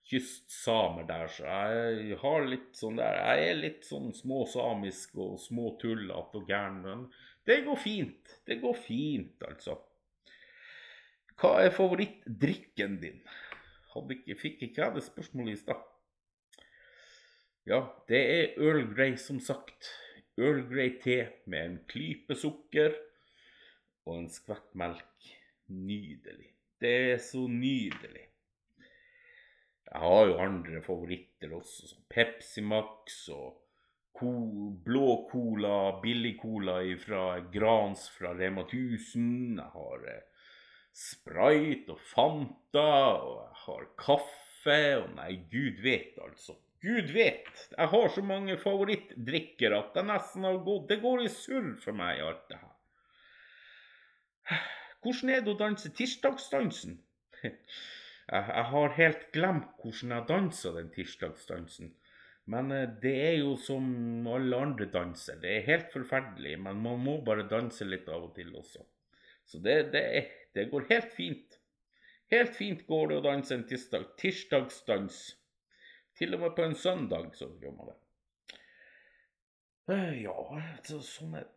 kystsamer 0.06 1.06
der, 1.08 1.26
så 1.32 1.56
jeg 1.74 2.18
har 2.20 2.44
litt 2.46 2.76
sånn 2.78 3.00
der 3.00 3.16
Jeg 3.18 3.48
er 3.50 3.56
litt 3.58 3.88
sånn 3.88 4.12
småsamisk 4.14 5.16
og 5.18 5.40
småtullete 5.42 6.38
og 6.38 6.46
gæren, 6.50 6.78
men 6.84 7.08
det 7.46 7.62
går 7.66 7.78
fint. 7.78 8.38
Det 8.46 8.60
går 8.62 8.78
fint, 8.78 9.42
altså. 9.46 9.80
Hva 11.36 11.58
er 11.64 11.74
favorittdrikken 11.74 12.96
din? 13.02 13.20
Ikke, 13.96 14.36
fikk 14.38 14.62
ikke 14.66 14.82
jeg 14.82 14.94
det 14.96 15.04
spørsmålet 15.04 15.56
i 15.56 15.60
stad? 15.60 15.84
Ja, 17.66 17.80
det 18.08 18.18
er 18.22 18.58
Earl 18.62 18.84
Grey, 18.94 19.16
som 19.20 19.40
sagt. 19.42 19.90
Earl 20.36 20.66
Grey 20.68 20.98
te 21.00 21.16
med 21.48 21.64
en 21.64 21.76
klype 21.88 22.36
sukker 22.36 22.92
og 24.04 24.18
en 24.18 24.30
skvett 24.30 24.74
melk. 24.76 25.30
Nydelig. 25.72 26.52
Det 26.78 26.96
er 27.12 27.22
så 27.24 27.46
nydelig. 27.48 28.26
Jeg 29.86 30.02
har 30.02 30.26
jo 30.28 30.36
andre 30.42 30.82
favoritter 30.84 31.54
også, 31.56 31.88
som 31.88 32.04
Pepsi 32.12 32.60
Max 32.60 33.22
og 33.32 33.62
blå 34.84 35.08
cola, 35.30 36.00
billig 36.02 36.36
cola 36.40 36.78
fra 37.00 37.38
Grans 37.52 38.08
fra 38.12 38.34
Rema 38.36 38.66
1000. 38.66 39.56
Jeg 39.56 39.72
har 39.72 40.06
eh, 40.12 40.22
Sprite 40.92 41.96
og 41.96 42.00
Fanta, 42.12 42.86
og 43.24 43.40
jeg 43.40 43.58
har 43.64 43.88
kaffe, 44.04 44.78
og 45.00 45.10
nei, 45.16 45.32
gud 45.50 45.82
vet, 45.84 46.16
altså. 46.24 46.56
Gud 46.86 47.10
vet. 47.14 47.52
Jeg 47.72 47.90
har 47.92 48.08
så 48.14 48.22
mange 48.22 48.56
favorittdrikker 48.62 49.74
at 49.74 49.94
det 49.96 50.06
nesten 50.06 50.46
har 50.46 50.62
gått 50.66 50.88
Det 50.92 51.00
går 51.02 51.24
i 51.24 51.30
surr 51.32 51.72
for 51.82 51.96
meg, 51.98 52.22
alt 52.22 52.44
det 52.52 52.60
her. 52.62 52.74
Hvordan 55.02 55.32
er 55.34 55.42
det 55.42 55.52
å 55.52 55.58
danse 55.58 55.90
tirsdagsdansen? 55.98 57.00
Jeg 58.26 58.64
har 58.72 58.96
helt 58.96 59.28
glemt 59.30 59.68
hvordan 59.78 60.12
jeg 60.16 60.26
dansa 60.26 60.72
den 60.74 60.88
tirsdagsdansen. 60.90 61.92
Men 62.50 62.72
eh, 62.74 62.88
det 63.02 63.12
er 63.22 63.36
jo 63.38 63.52
som 63.54 64.26
alle 64.26 64.58
andre 64.64 64.88
danser. 64.90 65.38
Det 65.42 65.52
er 65.52 65.68
helt 65.68 65.92
forferdelig, 65.94 66.56
men 66.58 66.80
man 66.82 67.04
må 67.04 67.20
bare 67.26 67.46
danse 67.50 67.86
litt 67.86 68.10
av 68.10 68.26
og 68.26 68.32
til 68.34 68.50
også. 68.58 68.82
Så 69.46 69.62
det, 69.62 69.76
det, 69.94 70.02
det 70.58 70.66
går 70.72 70.88
helt 70.90 71.14
fint. 71.14 71.60
Helt 72.34 72.54
fint 72.58 72.82
går 72.90 73.12
det 73.12 73.20
å 73.20 73.24
danse 73.28 73.54
en 73.54 73.66
tirsdag, 73.70 74.08
tirsdagsdans. 74.18 75.20
Til 76.16 76.34
og 76.34 76.40
med 76.40 76.54
på 76.56 76.64
en 76.64 76.74
søndag 76.74 77.28
så 77.36 77.50
gjør 77.60 77.74
man 77.76 77.90
det. 77.90 77.96
Eh, 79.92 80.14
ja, 80.24 80.36
så, 80.86 81.02
sånn 81.04 81.36
er. 81.38 81.50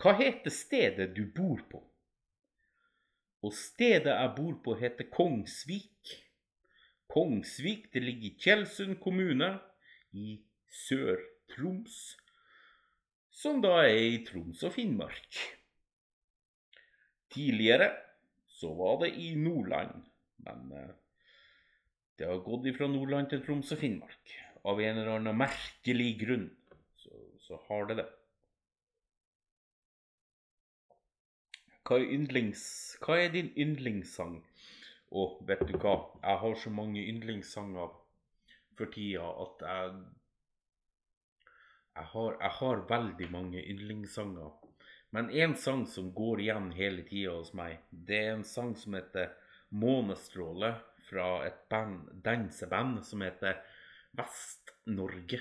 Hva 0.00 0.14
heter 0.18 0.52
stedet 0.54 1.10
du 1.16 1.24
bor 1.34 1.60
på? 1.70 1.82
Og 3.44 3.52
stedet 3.52 4.14
jeg 4.14 4.32
bor 4.38 4.54
på, 4.64 4.76
heter 4.80 5.10
Kongsvik. 5.12 6.14
Kongsvik 7.10 7.90
det 7.92 8.02
ligger 8.06 8.30
i 8.30 8.36
Tjeldsund 8.40 8.96
kommune 9.02 9.50
i 10.16 10.38
Sør-Troms, 10.86 11.98
som 13.34 13.60
da 13.62 13.76
er 13.84 14.00
i 14.14 14.22
Troms 14.26 14.62
og 14.64 14.72
Finnmark. 14.78 15.42
Tidligere 17.34 17.90
så 18.48 18.72
var 18.78 19.02
det 19.02 19.12
i 19.20 19.34
Nordland, 19.36 20.06
men 20.46 20.72
eh, 20.78 20.92
det 22.18 22.28
har 22.30 22.42
gått 22.46 22.68
fra 22.76 22.86
Nordland 22.90 23.30
til 23.30 23.42
Troms 23.42 23.72
og 23.74 23.80
Finnmark. 23.80 24.34
Av 24.64 24.80
en 24.80 24.98
eller 25.00 25.16
annen 25.16 25.36
merkelig 25.36 26.12
grunn 26.20 26.46
så, 27.02 27.10
så 27.42 27.58
har 27.66 27.88
det 27.90 27.98
det. 28.00 28.06
Hva 31.84 31.98
er, 32.00 32.06
yndlings, 32.16 32.62
hva 33.04 33.18
er 33.20 33.34
din 33.34 33.50
yndlingssang? 33.60 34.38
Å, 35.12 35.24
vet 35.44 35.66
du 35.68 35.74
hva, 35.76 35.98
jeg 36.22 36.40
har 36.40 36.54
så 36.62 36.72
mange 36.72 37.02
yndlingssanger 37.02 37.90
for 38.78 38.94
tida 38.94 39.26
at 39.44 39.66
jeg 39.68 40.04
Jeg 41.94 42.08
har, 42.10 42.32
jeg 42.40 42.50
har 42.50 42.80
veldig 42.90 43.26
mange 43.30 43.60
yndlingssanger. 43.62 44.48
Men 45.14 45.28
én 45.30 45.52
sang 45.54 45.84
som 45.86 46.08
går 46.14 46.40
igjen 46.42 46.72
hele 46.74 47.04
tida 47.06 47.36
hos 47.36 47.52
meg, 47.54 47.84
det 47.90 48.18
er 48.18 48.32
en 48.32 48.42
sang 48.44 48.72
som 48.74 48.96
heter 48.98 49.30
'Månestråle' 49.70 50.74
fra 51.14 51.46
et 51.46 51.64
band, 51.70 52.08
danseband 52.26 53.02
som 53.06 53.22
heter 53.22 53.60
Vest-Norge. 54.18 55.40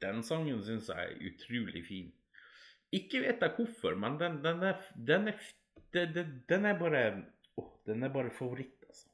Den 0.00 0.22
sangen 0.24 0.62
syns 0.64 0.88
jeg 0.88 1.12
er 1.12 1.26
utrolig 1.28 1.84
fin. 1.86 2.08
Ikke 2.94 3.20
vet 3.24 3.42
jeg 3.42 3.56
hvorfor, 3.58 3.96
men 3.98 4.16
den, 4.20 4.40
den 4.44 4.62
er, 4.64 4.80
den 4.94 5.28
er, 5.32 5.44
den, 5.92 6.66
er 6.66 6.78
bare 6.78 7.04
oh, 7.56 7.70
Den 7.86 8.02
er 8.02 8.12
bare 8.14 8.32
favoritt, 8.32 8.80
altså. 8.88 9.08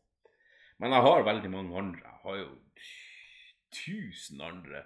Men 0.78 0.94
jeg 0.96 1.06
har 1.06 1.26
veldig 1.26 1.50
mange 1.50 1.76
andre. 1.78 2.04
Jeg 2.04 2.20
har 2.24 2.40
jo 2.40 2.48
tusen 3.70 4.40
andre 4.42 4.84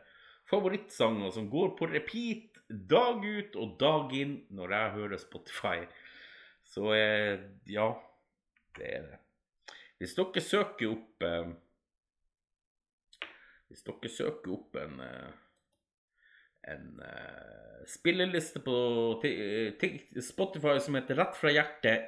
favorittsanger 0.51 1.33
som 1.33 1.49
går 1.51 1.75
på 1.79 1.88
repeat 1.88 2.61
dag 2.69 3.23
ut 3.25 3.57
og 3.61 3.77
dag 3.81 4.14
inn 4.17 4.38
når 4.55 4.77
jeg 4.77 4.95
hører 4.99 5.23
Spotify. 5.23 5.77
Så 6.64 6.93
eh, 6.97 7.45
ja, 7.71 7.90
det 8.79 8.90
er 8.99 9.07
det. 9.11 9.24
Hvis 9.99 10.17
dere 10.19 10.43
søker 10.43 10.91
opp 10.91 11.23
eh, 11.23 11.53
Hvis 13.71 13.85
dere 13.87 14.11
søker 14.11 14.55
opp 14.57 14.77
en 14.81 15.01
eh, 15.01 15.33
en 16.67 17.01
uh, 17.01 17.87
spilleliste 17.87 18.61
på 18.61 18.75
Spotify 20.23 20.79
som 20.81 20.97
heter 20.99 21.19
Rett 21.21 21.37
fra 21.37 21.53
hjertet 21.53 22.07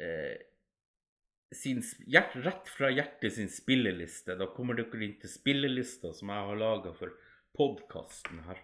uh, 0.00 0.36
sin, 1.54 1.82
hjert, 2.06 2.34
Rett 2.44 2.70
fra 2.70 2.90
hjertet 2.90 3.36
sin 3.36 3.50
spilleliste. 3.50 4.36
Da 4.38 4.50
kommer 4.54 4.78
dere 4.78 5.04
inn 5.06 5.16
til 5.22 5.32
spillelista 5.32 6.12
som 6.16 6.32
jeg 6.32 6.50
har 6.50 6.60
laga 6.60 6.94
for 6.96 7.14
podkasten 7.56 8.44
her. 8.48 8.62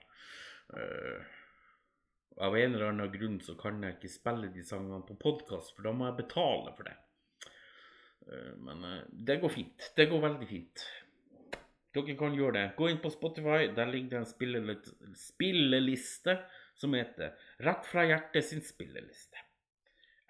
Uh, 0.74 1.22
av 2.42 2.56
en 2.58 2.74
eller 2.74 2.90
annen 2.90 3.12
grunn 3.14 3.40
så 3.40 3.54
kan 3.58 3.80
jeg 3.82 3.96
ikke 3.96 4.12
spille 4.12 4.52
de 4.52 4.64
sangene 4.66 5.06
på 5.08 5.16
podkast, 5.22 5.72
for 5.76 5.86
da 5.86 5.94
må 5.96 6.10
jeg 6.10 6.20
betale 6.24 6.74
for 6.76 6.90
det. 6.90 6.98
Men 8.58 8.82
det 9.10 9.36
går 9.42 9.52
fint. 9.54 9.90
Det 9.96 10.08
går 10.10 10.22
veldig 10.24 10.46
fint. 10.50 10.82
Dere 11.96 12.16
kan 12.18 12.34
gjøre 12.36 12.56
det. 12.58 12.64
Gå 12.76 12.90
inn 12.90 13.00
på 13.00 13.12
Spotify. 13.14 13.70
Der 13.72 13.88
ligger 13.88 14.16
det 14.16 14.22
en 14.22 15.14
spilleliste 15.16 16.34
som 16.76 16.94
heter 16.94 17.32
'Rett 17.58 17.86
fra 17.88 18.04
hjertet 18.04 18.44
sin 18.44 18.60
spilleliste'. 18.60 19.44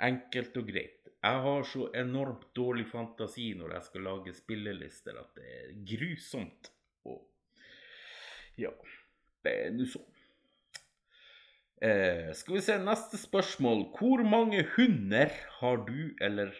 Enkelt 0.06 0.56
og 0.56 0.68
greit. 0.68 1.08
Jeg 1.24 1.40
har 1.42 1.62
så 1.64 1.88
enormt 1.94 2.54
dårlig 2.54 2.86
fantasi 2.86 3.54
når 3.58 3.72
jeg 3.74 3.82
skal 3.88 4.04
lage 4.06 4.34
spillelister 4.36 5.16
at 5.18 5.32
det 5.34 5.46
er 5.56 5.72
grusomt. 5.90 6.70
Og 7.04 7.24
ja, 8.60 8.70
det 9.42 9.54
er 9.64 9.74
nå 9.74 9.88
sånn. 9.90 10.06
Eh, 11.82 12.30
skal 12.32 12.54
vi 12.54 12.62
se 12.64 12.78
neste 12.78 13.18
spørsmål. 13.18 13.88
Hvor 13.96 14.22
mange 14.22 14.62
hunder 14.76 15.32
har 15.58 15.82
du 15.88 16.14
eller 16.20 16.54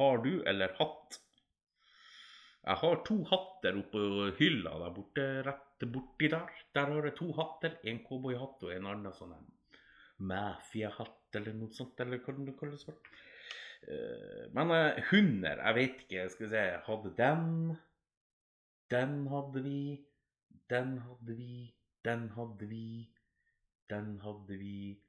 har 0.00 0.22
du 0.24 0.32
eller 0.48 0.72
hatt? 0.80 1.20
Jeg 2.60 2.76
har 2.82 3.00
to 3.06 3.16
hatter 3.28 3.78
oppå 3.80 4.02
hylla 4.36 4.74
der 4.82 4.92
borte, 4.96 5.24
rett 5.46 5.86
borti 5.92 6.28
der. 6.32 6.60
Der 6.76 6.92
har 6.92 7.08
jeg 7.08 7.16
to 7.18 7.30
hatter. 7.36 7.78
En 7.88 8.02
cowboyhatt 8.04 8.66
og 8.66 8.74
en 8.74 8.88
annen 8.90 9.16
sånn 9.16 9.34
mafia-hatt 10.28 11.38
eller 11.38 11.56
noe 11.56 11.72
sånt, 11.72 12.00
eller 12.04 12.20
hva 12.20 12.34
det 12.36 12.56
kalles 12.58 12.84
for. 12.84 12.98
Uh, 13.80 14.44
men 14.56 14.72
uh, 14.74 14.98
hunder, 15.08 15.62
jeg 15.64 15.76
vet 15.78 16.02
ikke, 16.04 16.24
skal 16.28 16.44
vi 16.44 16.50
se 16.52 16.64
Hadde 16.84 17.12
den 17.16 17.46
Den 18.92 19.14
hadde 19.32 19.62
vi. 19.64 19.80
Den 20.68 20.98
hadde 21.06 21.36
vi. 21.38 21.54
Den 22.04 22.28
hadde 22.36 22.68
vi. 22.68 22.84
Den 23.88 24.12
hadde 24.20 24.60
vi. 24.60 25.00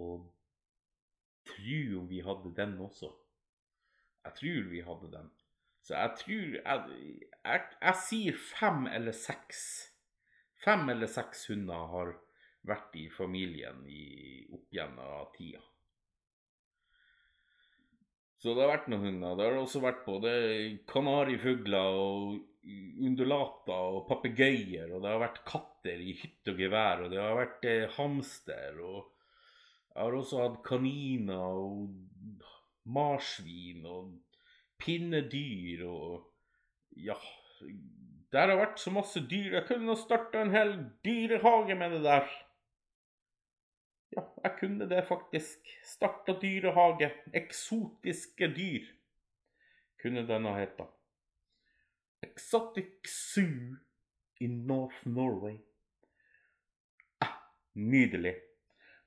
Og 0.00 0.30
tru 1.46 2.00
om 2.00 2.08
vi 2.08 2.24
hadde 2.24 2.54
den 2.56 2.78
også. 2.88 3.12
Jeg 4.26 4.38
tror 4.40 4.70
vi 4.72 4.82
hadde 4.86 5.10
den. 5.12 5.28
Så 5.86 5.94
jeg 5.94 6.14
tror 6.18 6.54
jeg, 6.58 6.96
jeg, 7.46 7.66
jeg, 7.78 7.98
sier 8.02 8.38
fem 8.42 8.86
eller 8.90 9.14
seks. 9.14 9.60
Fem 10.64 10.88
eller 10.90 11.10
seks 11.10 11.46
hunder 11.52 11.86
har 11.92 12.12
vært 12.66 12.96
i 12.98 13.06
familien 13.14 13.84
i, 13.86 14.42
opp 14.50 14.74
gjennom 14.74 15.30
tida. 15.36 15.62
Så 18.42 18.52
det 18.52 18.64
har 18.64 18.74
vært 18.74 18.90
noen 18.90 19.06
hunder. 19.06 19.36
Det 19.38 19.46
har 19.46 19.60
også 19.60 19.80
vært 19.84 20.02
både 20.06 20.32
kanarifugler 20.90 22.00
og 22.02 22.34
undulater 23.06 23.94
og 23.96 24.04
papegøyer. 24.10 24.90
Og 24.90 25.00
det 25.04 25.12
har 25.12 25.22
vært 25.22 25.44
katter 25.48 26.02
i 26.02 26.16
hytte 26.18 26.52
og 26.52 26.60
gevær, 26.60 27.06
og 27.06 27.14
det 27.14 27.22
har 27.22 27.38
vært 27.38 27.70
eh, 27.70 27.86
hamster. 27.96 28.82
Og 28.82 28.98
jeg 29.94 30.02
har 30.02 30.18
også 30.18 30.42
hatt 30.42 30.60
kaniner 30.66 31.62
og 31.62 32.44
marsvin 32.86 33.84
og 33.86 34.14
pinnedyr 34.78 35.84
og 35.88 36.32
Ja, 36.96 37.16
der 38.32 38.48
har 38.48 38.56
vært 38.56 38.80
så 38.80 38.90
masse 38.90 39.20
dyr. 39.28 39.58
Jeg 39.58 39.66
kunne 39.68 39.96
starta 40.00 40.40
en 40.40 40.52
hel 40.54 40.70
dyrehage 41.04 41.74
med 41.76 41.92
det 41.92 42.02
der. 42.06 42.30
Ja, 44.16 44.22
jeg 44.44 44.52
kunne 44.60 44.88
det 44.88 45.02
faktisk. 45.08 45.68
Starta 45.84 46.38
dyrehage. 46.40 47.10
Eksotiske 47.34 48.48
dyr 48.56 48.86
kunne 50.02 50.24
denne 50.28 50.54
heta. 50.56 50.88
Exotic 52.22 53.08
Zoo 53.08 53.76
in 54.40 54.66
North 54.66 55.06
Norway. 55.06 55.58
Ah, 57.20 57.36
nydelig. 57.74 58.34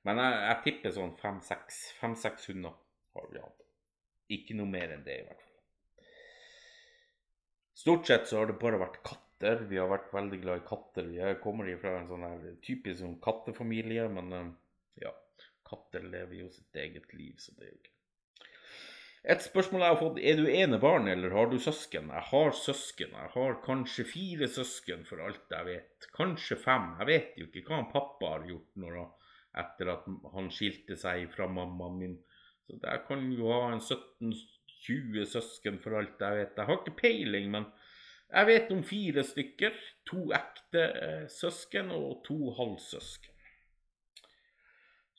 Men 0.02 0.18
jeg, 0.22 0.38
jeg 0.46 0.62
tipper 0.64 0.94
sånn 0.94 1.16
fem-seks 1.20 2.48
hunder 2.50 2.78
har 3.16 3.32
vi 3.32 3.42
hatt. 3.42 3.69
Ikke 4.30 4.54
noe 4.58 4.70
mer 4.70 4.94
enn 4.94 5.06
det, 5.06 5.16
i 5.20 5.26
hvert 5.26 5.40
fall. 5.42 5.50
Stort 7.80 8.06
sett 8.06 8.28
så 8.28 8.40
har 8.40 8.50
det 8.50 8.58
bare 8.60 8.80
vært 8.80 9.00
katter. 9.06 9.62
Vi 9.70 9.78
har 9.80 9.88
vært 9.88 10.10
veldig 10.12 10.38
glad 10.42 10.60
i 10.60 10.66
katter. 10.68 11.06
Vi 11.08 11.28
kommer 11.40 11.70
fra 11.80 11.94
en 11.96 12.10
sånn 12.10 12.26
her 12.26 12.42
typisk 12.66 13.00
sånn 13.00 13.16
kattefamilie, 13.24 14.04
men 14.12 14.34
eh, 14.36 14.50
ja, 15.06 15.14
katter 15.66 16.04
lever 16.04 16.42
jo 16.42 16.50
sitt 16.52 16.76
eget 16.76 17.14
liv, 17.16 17.38
så 17.40 17.54
det 17.56 17.64
er 17.64 17.72
jo 17.72 17.78
ikke 17.78 17.96
Et 19.32 19.42
spørsmål 19.44 19.82
jeg 19.84 19.92
har 19.92 20.00
fått, 20.00 20.18
er 20.20 20.38
du 20.38 20.46
enebarn, 20.48 21.08
eller 21.12 21.34
har 21.36 21.48
du 21.50 21.58
søsken? 21.60 22.06
Jeg 22.08 22.26
har 22.30 22.54
søsken. 22.56 23.16
Jeg 23.16 23.32
har 23.34 23.58
kanskje 23.64 24.06
fire 24.08 24.48
søsken, 24.48 25.02
for 25.08 25.20
alt 25.24 25.52
jeg 25.52 25.66
vet. 25.66 26.06
Kanskje 26.16 26.56
fem. 26.60 26.94
Jeg 27.00 27.08
vet 27.10 27.40
jo 27.40 27.48
ikke 27.48 27.66
hva 27.66 27.82
han 27.82 27.90
pappa 27.92 28.34
har 28.34 28.46
gjort 28.48 28.80
når, 28.80 29.02
etter 29.64 29.92
at 29.92 30.08
han 30.36 30.48
skilte 30.56 30.96
seg 31.00 31.28
fra 31.34 31.48
mammaen 31.52 31.98
min. 32.00 32.16
Så 32.70 32.78
der 32.82 33.02
kan 33.06 33.24
jo 33.34 33.50
ha 33.50 33.72
en 33.72 33.80
17 33.82 34.34
20 34.80 35.26
søsken, 35.26 35.78
for 35.82 35.98
alt 35.98 36.20
jeg 36.20 36.36
vet. 36.38 36.56
Jeg 36.56 36.66
har 36.68 36.78
ikke 36.78 36.96
peiling, 37.00 37.50
men 37.50 37.66
jeg 38.30 38.46
vet 38.46 38.70
om 38.72 38.82
fire 38.86 39.24
stykker. 39.26 39.74
To 40.10 40.30
ekte 40.36 40.84
eh, 41.02 41.24
søsken 41.28 41.90
og 41.94 42.22
to 42.26 42.52
halvsøsken. 42.56 43.34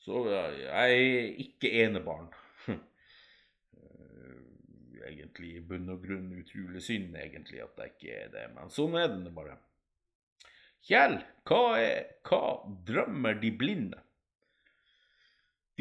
Så 0.02 0.24
jeg 0.32 0.96
er 0.96 1.36
ikke 1.46 1.74
enebarn. 1.84 2.32
Eh, 3.82 5.08
egentlig 5.08 5.56
i 5.56 5.60
bunn 5.66 5.90
og 5.92 6.02
grunn 6.04 6.28
utrolig 6.38 6.82
synd 6.84 7.16
egentlig 7.18 7.58
at 7.64 7.78
jeg 7.80 7.92
ikke 7.92 8.16
er 8.16 8.28
det, 8.32 8.44
men 8.54 8.70
sånn 8.70 8.94
er 9.00 9.08
det 9.10 9.32
bare. 9.34 9.56
Kjell, 10.86 11.16
hva, 11.48 11.60
er, 11.78 12.04
hva 12.28 12.40
drømmer 12.86 13.40
de 13.42 13.50
blinde? 13.58 13.98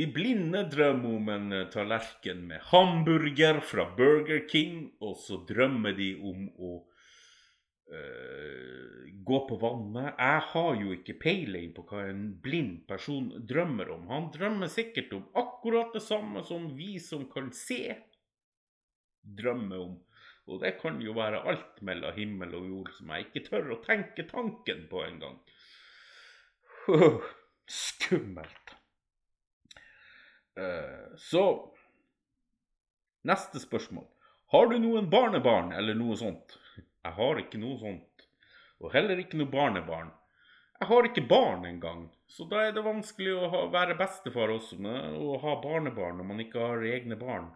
De 0.02 0.08
blinde 0.10 0.64
drømmer 0.66 1.12
om 1.14 1.28
en 1.30 1.52
tallerken 1.70 2.40
med 2.50 2.64
hamburger 2.72 3.60
fra 3.62 3.84
Burger 3.94 4.48
King, 4.50 4.88
og 4.98 5.14
så 5.22 5.36
drømmer 5.46 5.94
de 5.94 6.08
om 6.26 6.48
å 6.58 6.72
uh, 7.94 9.04
gå 9.30 9.40
på 9.46 9.58
vannet. 9.62 10.16
Jeg 10.16 10.40
har 10.54 10.80
jo 10.80 10.96
ikke 10.96 11.20
peiling 11.22 11.70
på 11.76 11.86
hva 11.92 12.08
en 12.10 12.24
blind 12.42 12.80
person 12.90 13.30
drømmer 13.46 13.92
om. 13.94 14.08
Han 14.10 14.32
drømmer 14.34 14.74
sikkert 14.74 15.14
om 15.20 15.28
akkurat 15.38 15.94
det 15.94 16.02
samme 16.08 16.42
som 16.50 16.72
vi 16.80 16.96
som 16.98 17.30
kan 17.30 17.54
se, 17.54 17.94
drømmer 19.22 19.86
om. 19.86 20.00
Og 20.50 20.66
det 20.66 20.80
kan 20.82 20.98
jo 21.06 21.14
være 21.20 21.46
alt 21.46 21.78
mellom 21.86 22.18
himmel 22.18 22.58
og 22.58 22.66
jord 22.74 22.90
som 22.98 23.14
jeg 23.14 23.30
ikke 23.30 23.46
tør 23.52 23.76
å 23.78 23.84
tenke 23.86 24.26
tanken 24.34 24.88
på 24.90 25.06
engang. 25.06 25.38
Skummelt. 27.86 28.61
Eh, 30.60 31.18
så 31.18 31.46
Neste 33.22 33.60
spørsmål. 33.62 34.08
Har 34.50 34.68
du 34.68 34.80
noen 34.82 35.06
barnebarn 35.10 35.70
eller 35.78 35.94
noe 35.94 36.16
sånt? 36.18 36.56
Jeg 37.06 37.14
har 37.14 37.38
ikke 37.38 37.60
noe 37.62 37.78
sånt. 37.78 38.26
Og 38.82 38.90
heller 38.96 39.22
ikke 39.22 39.38
noe 39.38 39.52
barnebarn. 39.52 40.10
Jeg 40.82 40.90
har 40.90 41.06
ikke 41.06 41.28
barn 41.30 41.68
engang, 41.70 42.08
så 42.26 42.48
da 42.50 42.64
er 42.66 42.72
det 42.74 42.82
vanskelig 42.82 43.36
å 43.38 43.50
ha, 43.54 43.60
være 43.70 43.94
bestefar 44.00 44.50
også, 44.50 44.80
med 44.82 45.14
å 45.14 45.36
ha 45.44 45.54
barnebarn 45.62 46.18
når 46.18 46.28
man 46.32 46.42
ikke 46.42 46.64
har 46.64 46.86
egne 46.90 47.20
barn. 47.22 47.52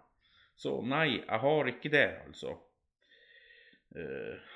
Så 0.55 0.75
nei, 0.86 1.17
jeg 1.17 1.39
har 1.41 1.71
ikke 1.71 1.89
det, 1.95 2.05
altså. 2.27 2.53
Uh, 3.97 4.53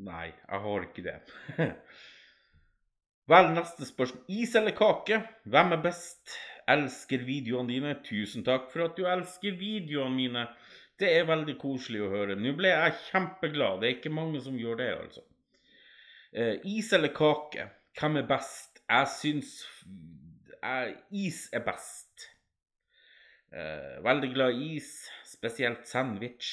Nei, 0.00 0.30
jeg 0.30 0.60
har 0.64 0.86
ikke 0.86 1.02
det. 1.04 1.18
Vel, 3.30 3.52
neste 3.54 3.86
spørsmål. 3.86 4.24
Is 4.42 4.56
eller 4.58 4.74
kake? 4.74 5.20
Hvem 5.46 5.76
er 5.76 5.82
best? 5.84 6.32
Elsker 6.68 7.22
videoene 7.22 7.70
dine. 7.70 7.92
Tusen 8.02 8.42
takk 8.42 8.70
for 8.72 8.88
at 8.88 8.96
du 8.98 9.04
elsker 9.06 9.54
videoene 9.58 10.16
mine. 10.16 10.46
Det 10.98 11.12
er 11.14 11.28
veldig 11.28 11.54
koselig 11.60 12.00
å 12.02 12.08
høre. 12.10 12.34
Nå 12.34 12.56
ble 12.58 12.72
jeg 12.72 12.96
kjempeglad. 13.04 13.78
Det 13.80 13.86
er 13.86 13.94
ikke 14.00 14.10
mange 14.16 14.40
som 14.42 14.56
gjør 14.58 14.80
det, 14.80 14.88
altså. 14.96 15.22
Eh, 16.32 16.56
is 16.72 16.90
eller 16.96 17.12
kake? 17.14 17.68
Hvem 18.00 18.18
er 18.18 18.26
best? 18.32 18.80
Jeg 18.90 19.10
syns 19.12 19.52
eh, 20.58 20.90
is 21.22 21.44
er 21.54 21.62
best. 21.68 22.26
Eh, 23.54 24.00
veldig 24.06 24.32
glad 24.34 24.58
i 24.58 24.72
is, 24.80 24.88
spesielt 25.26 25.86
sandwich. 25.86 26.50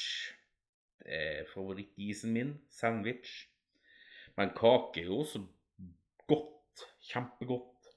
Det 1.02 1.24
er 1.24 1.50
favorittisen 1.56 2.38
min. 2.38 2.54
Sandwich. 2.70 3.48
Men 4.38 4.54
kake 4.54 5.02
er 5.02 5.10
jo 5.10 5.24
også 5.26 5.42
godt. 6.30 6.54
Kjempegodt. 7.08 7.92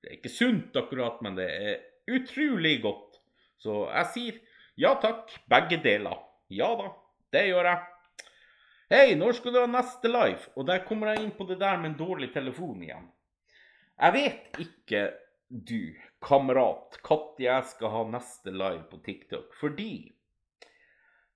Det 0.00 0.08
er 0.08 0.18
ikke 0.18 0.32
sunt 0.32 0.76
akkurat, 0.76 1.20
men 1.24 1.36
det 1.38 1.48
er 1.48 2.14
utrolig 2.16 2.78
godt. 2.84 3.20
Så 3.60 3.84
jeg 3.90 4.10
sier 4.14 4.40
ja 4.80 4.94
takk, 5.00 5.32
begge 5.50 5.80
deler. 5.84 6.20
Ja 6.48 6.70
da, 6.78 6.92
det 7.34 7.46
gjør 7.50 7.68
jeg. 7.68 7.80
Hei, 8.90 9.14
når 9.14 9.36
skal 9.38 9.54
du 9.54 9.60
ha 9.60 9.66
neste 9.70 10.10
live? 10.10 10.48
Og 10.58 10.66
der 10.66 10.80
kommer 10.86 11.12
jeg 11.12 11.26
inn 11.26 11.34
på 11.36 11.46
det 11.46 11.60
der 11.60 11.76
med 11.78 11.92
en 11.92 11.98
dårlig 12.00 12.32
telefon 12.34 12.80
igjen. 12.82 13.04
Jeg 14.00 14.16
vet 14.16 14.62
ikke, 14.64 15.02
du 15.50 15.92
kamerat, 16.24 16.96
når 17.06 17.42
jeg 17.42 17.66
skal 17.74 17.92
ha 17.92 18.02
neste 18.08 18.54
live 18.54 18.86
på 18.90 18.98
TikTok. 19.04 19.52
Fordi 19.60 19.92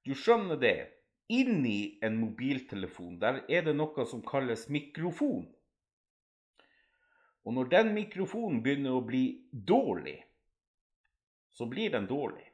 du 0.05 0.15
skjønner 0.17 0.59
det, 0.61 0.79
inni 1.33 1.99
en 2.05 2.19
mobiltelefon 2.21 3.17
der 3.23 3.41
er 3.49 3.65
det 3.65 3.73
noe 3.77 4.05
som 4.09 4.25
kalles 4.27 4.67
mikrofon. 4.73 5.47
Og 7.45 7.53
når 7.53 7.71
den 7.73 7.93
mikrofonen 7.97 8.63
begynner 8.65 8.97
å 8.97 9.05
bli 9.05 9.25
dårlig, 9.53 10.17
så 11.53 11.69
blir 11.71 11.93
den 11.93 12.09
dårlig. 12.09 12.47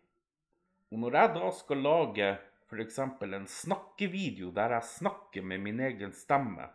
Og 0.90 0.98
når 0.98 1.16
jeg 1.16 1.35
da 1.37 1.50
skal 1.55 1.85
lage 1.87 2.31
f.eks. 2.70 2.98
en 2.98 3.46
snakkevideo 3.46 4.50
der 4.55 4.76
jeg 4.76 4.88
snakker 4.96 5.46
med 5.46 5.62
min 5.62 5.81
egen 5.87 6.12
stemme, 6.14 6.66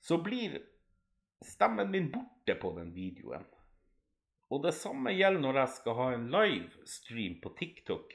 så 0.00 0.18
blir 0.20 0.60
stemmen 1.44 1.90
min 1.90 2.10
borte 2.12 2.56
på 2.60 2.72
den 2.76 2.92
videoen. 2.94 3.44
Og 4.52 4.62
det 4.66 4.74
samme 4.76 5.14
gjelder 5.16 5.40
når 5.40 5.60
jeg 5.62 5.74
skal 5.78 5.96
ha 5.96 6.08
en 6.12 6.26
livestream 6.32 7.38
på 7.40 7.54
TikTok. 7.56 8.12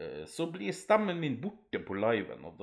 Eh, 0.00 0.24
så 0.26 0.46
blir 0.52 0.72
stemmen 0.76 1.20
min 1.20 1.38
borte 1.40 1.78
på 1.80 1.94
liven. 1.96 2.44
Og 2.44 2.60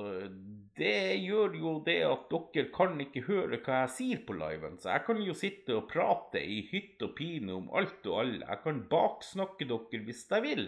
det, 0.78 1.18
gjør 1.24 1.56
jo 1.58 1.74
det 1.86 2.00
at 2.06 2.28
dere 2.30 2.70
kan 2.76 3.02
ikke 3.02 3.26
høre 3.26 3.58
hva 3.58 3.80
jeg 3.84 3.94
sier 3.96 4.22
på 4.28 4.38
liven. 4.38 4.78
Så 4.78 4.92
jeg 4.94 5.06
kan 5.08 5.22
jo 5.26 5.34
sitte 5.38 5.80
og 5.80 5.90
prate 5.90 6.44
i 6.46 6.62
hytt 6.70 7.02
og 7.06 7.16
pine 7.18 7.58
om 7.58 7.72
alt 7.74 8.06
og 8.06 8.22
alle. 8.22 8.46
Jeg 8.46 8.62
kan 8.66 8.86
baksnakke 8.92 9.70
dere 9.70 10.04
hvis 10.06 10.26
jeg 10.30 10.46
vil, 10.46 10.66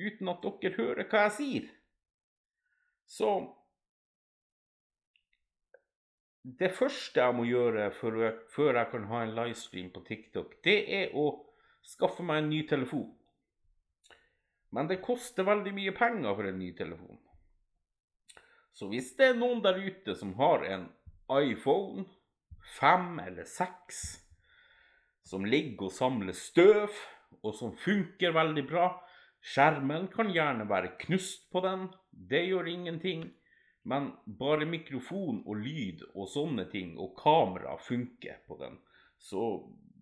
uten 0.00 0.32
at 0.32 0.48
dere 0.48 0.76
hører 0.78 1.08
hva 1.10 1.26
jeg 1.28 1.38
sier. 1.38 1.70
Så 3.10 3.32
Det 6.40 6.70
første 6.72 7.20
jeg 7.20 7.36
må 7.36 7.42
gjøre 7.44 7.90
før 7.92 8.76
jeg 8.78 8.88
kan 8.90 9.02
ha 9.10 9.18
en 9.22 9.34
livestream 9.36 9.90
på 9.92 10.00
TikTok, 10.06 10.54
det 10.64 10.78
er 10.88 11.10
å 11.12 11.26
skaffe 11.84 12.24
meg 12.24 12.40
en 12.40 12.48
ny 12.48 12.62
telefon. 12.66 13.10
Men 14.70 14.88
det 14.90 15.02
koster 15.02 15.46
veldig 15.46 15.72
mye 15.74 15.92
penger 15.96 16.34
for 16.36 16.46
en 16.46 16.58
ny 16.60 16.70
telefon. 16.78 17.18
Så 18.72 18.86
hvis 18.90 19.12
det 19.18 19.32
er 19.32 19.38
noen 19.38 19.62
der 19.64 19.80
ute 19.82 20.14
som 20.16 20.32
har 20.38 20.64
en 20.68 20.86
iPhone 21.40 22.06
5 22.78 23.18
eller 23.24 23.48
6 23.48 24.02
som 25.30 25.46
ligger 25.46 25.88
og 25.88 25.94
samler 25.94 26.36
støv, 26.36 26.94
og 27.42 27.54
som 27.54 27.74
funker 27.78 28.34
veldig 28.34 28.64
bra 28.68 28.88
Skjermen 29.40 30.08
kan 30.12 30.28
gjerne 30.34 30.66
være 30.68 30.96
knust 31.00 31.46
på 31.52 31.62
den, 31.64 31.86
det 32.12 32.42
gjør 32.44 32.68
ingenting. 32.68 33.22
Men 33.88 34.10
bare 34.26 34.68
mikrofon 34.68 35.40
og 35.48 35.62
lyd 35.64 36.02
og 36.12 36.28
sånne 36.28 36.66
ting, 36.68 36.92
og 37.00 37.14
kamera, 37.16 37.78
funker 37.80 38.42
på 38.44 38.58
den. 38.60 38.76
Så 39.16 39.46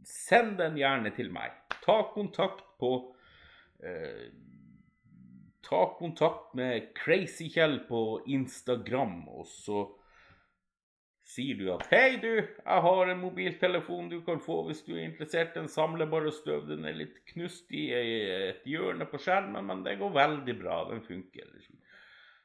send 0.02 0.56
den 0.58 0.78
gjerne 0.80 1.12
til 1.14 1.30
meg. 1.30 1.54
Ta 1.84 2.00
kontakt 2.10 2.64
på 2.82 2.92
eh, 3.78 4.26
ta 5.68 5.84
kontakt 5.98 6.54
med 6.54 6.92
Crazy-Kjell 6.96 7.78
på 7.88 8.22
Instagram, 8.26 9.28
og 9.28 9.46
så 9.46 9.84
sier 11.28 11.58
du 11.60 11.66
at 11.74 11.84
'Hei, 11.90 12.16
du, 12.22 12.30
jeg 12.40 12.84
har 12.86 13.10
en 13.12 13.20
mobiltelefon 13.20 14.08
du 14.08 14.22
kan 14.24 14.40
få 14.40 14.62
hvis 14.68 14.80
du 14.86 14.94
er 14.96 15.04
interessert. 15.04 15.52
Den 15.54 15.68
samler 15.68 16.08
bare 16.08 16.32
støv. 16.32 16.64
Den 16.70 16.88
er 16.88 16.96
litt 16.96 17.20
knust 17.34 17.68
i 17.76 17.90
et 17.92 18.64
hjørne 18.64 19.04
på 19.10 19.20
skjermen, 19.20 19.66
men 19.68 19.84
det 19.84 19.98
går 20.00 20.16
veldig 20.16 20.56
bra. 20.62 20.80
Den 20.90 21.04
funker.' 21.04 21.52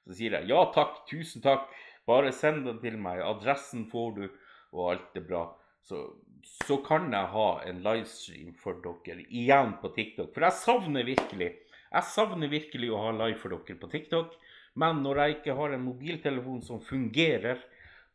Så 0.03 0.17
sier 0.17 0.35
jeg 0.39 0.49
'Ja 0.51 0.65
takk, 0.75 1.05
tusen 1.07 1.41
takk. 1.41 1.71
Bare 2.05 2.31
send 2.35 2.65
den 2.67 2.81
til 2.83 2.97
meg. 2.99 3.23
Adressen 3.23 3.87
får 3.87 4.15
du, 4.19 4.29
og 4.73 4.91
alt 4.91 5.15
er 5.15 5.27
bra.' 5.31 5.49
Så, 5.83 6.15
så 6.63 6.77
kan 6.83 7.11
jeg 7.11 7.27
ha 7.27 7.47
en 7.67 7.81
livestream 7.83 8.53
for 8.55 8.79
dere 8.83 9.23
igjen 9.27 9.77
på 9.81 9.91
TikTok. 9.95 10.33
For 10.33 10.43
jeg 10.43 10.59
savner 10.59 11.03
virkelig 11.03 11.49
jeg 11.93 12.09
savner 12.09 12.49
virkelig 12.49 12.89
å 12.89 13.01
ha 13.05 13.13
live 13.13 13.37
for 13.41 13.53
dere 13.53 13.77
på 13.79 13.89
TikTok, 13.91 14.33
men 14.81 15.03
når 15.05 15.21
jeg 15.21 15.35
ikke 15.37 15.57
har 15.59 15.75
en 15.75 15.85
mobiltelefon 15.85 16.63
som 16.65 16.81
fungerer 16.81 17.61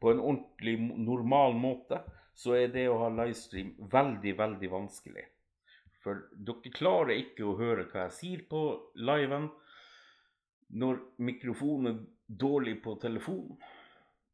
på 0.03 0.11
en 0.11 0.23
ordentlig, 0.23 0.75
normal 0.99 1.55
måte, 1.59 2.01
så 2.39 2.55
er 2.59 2.73
det 2.75 2.89
å 2.91 2.99
ha 3.03 3.11
livestream 3.11 3.75
veldig, 3.91 4.35
veldig 4.39 4.71
vanskelig. 4.71 5.25
For 6.03 6.27
dere 6.33 6.75
klarer 6.75 7.17
ikke 7.19 7.47
å 7.47 7.57
høre 7.59 7.87
hva 7.91 8.07
jeg 8.07 8.17
sier 8.19 8.45
på 8.51 8.63
liven 8.99 9.49
når 10.79 11.01
mikrofonen 11.25 11.91
er 11.93 11.99
dårlig 12.29 12.77
på 12.85 12.95
telefonen. 13.03 13.59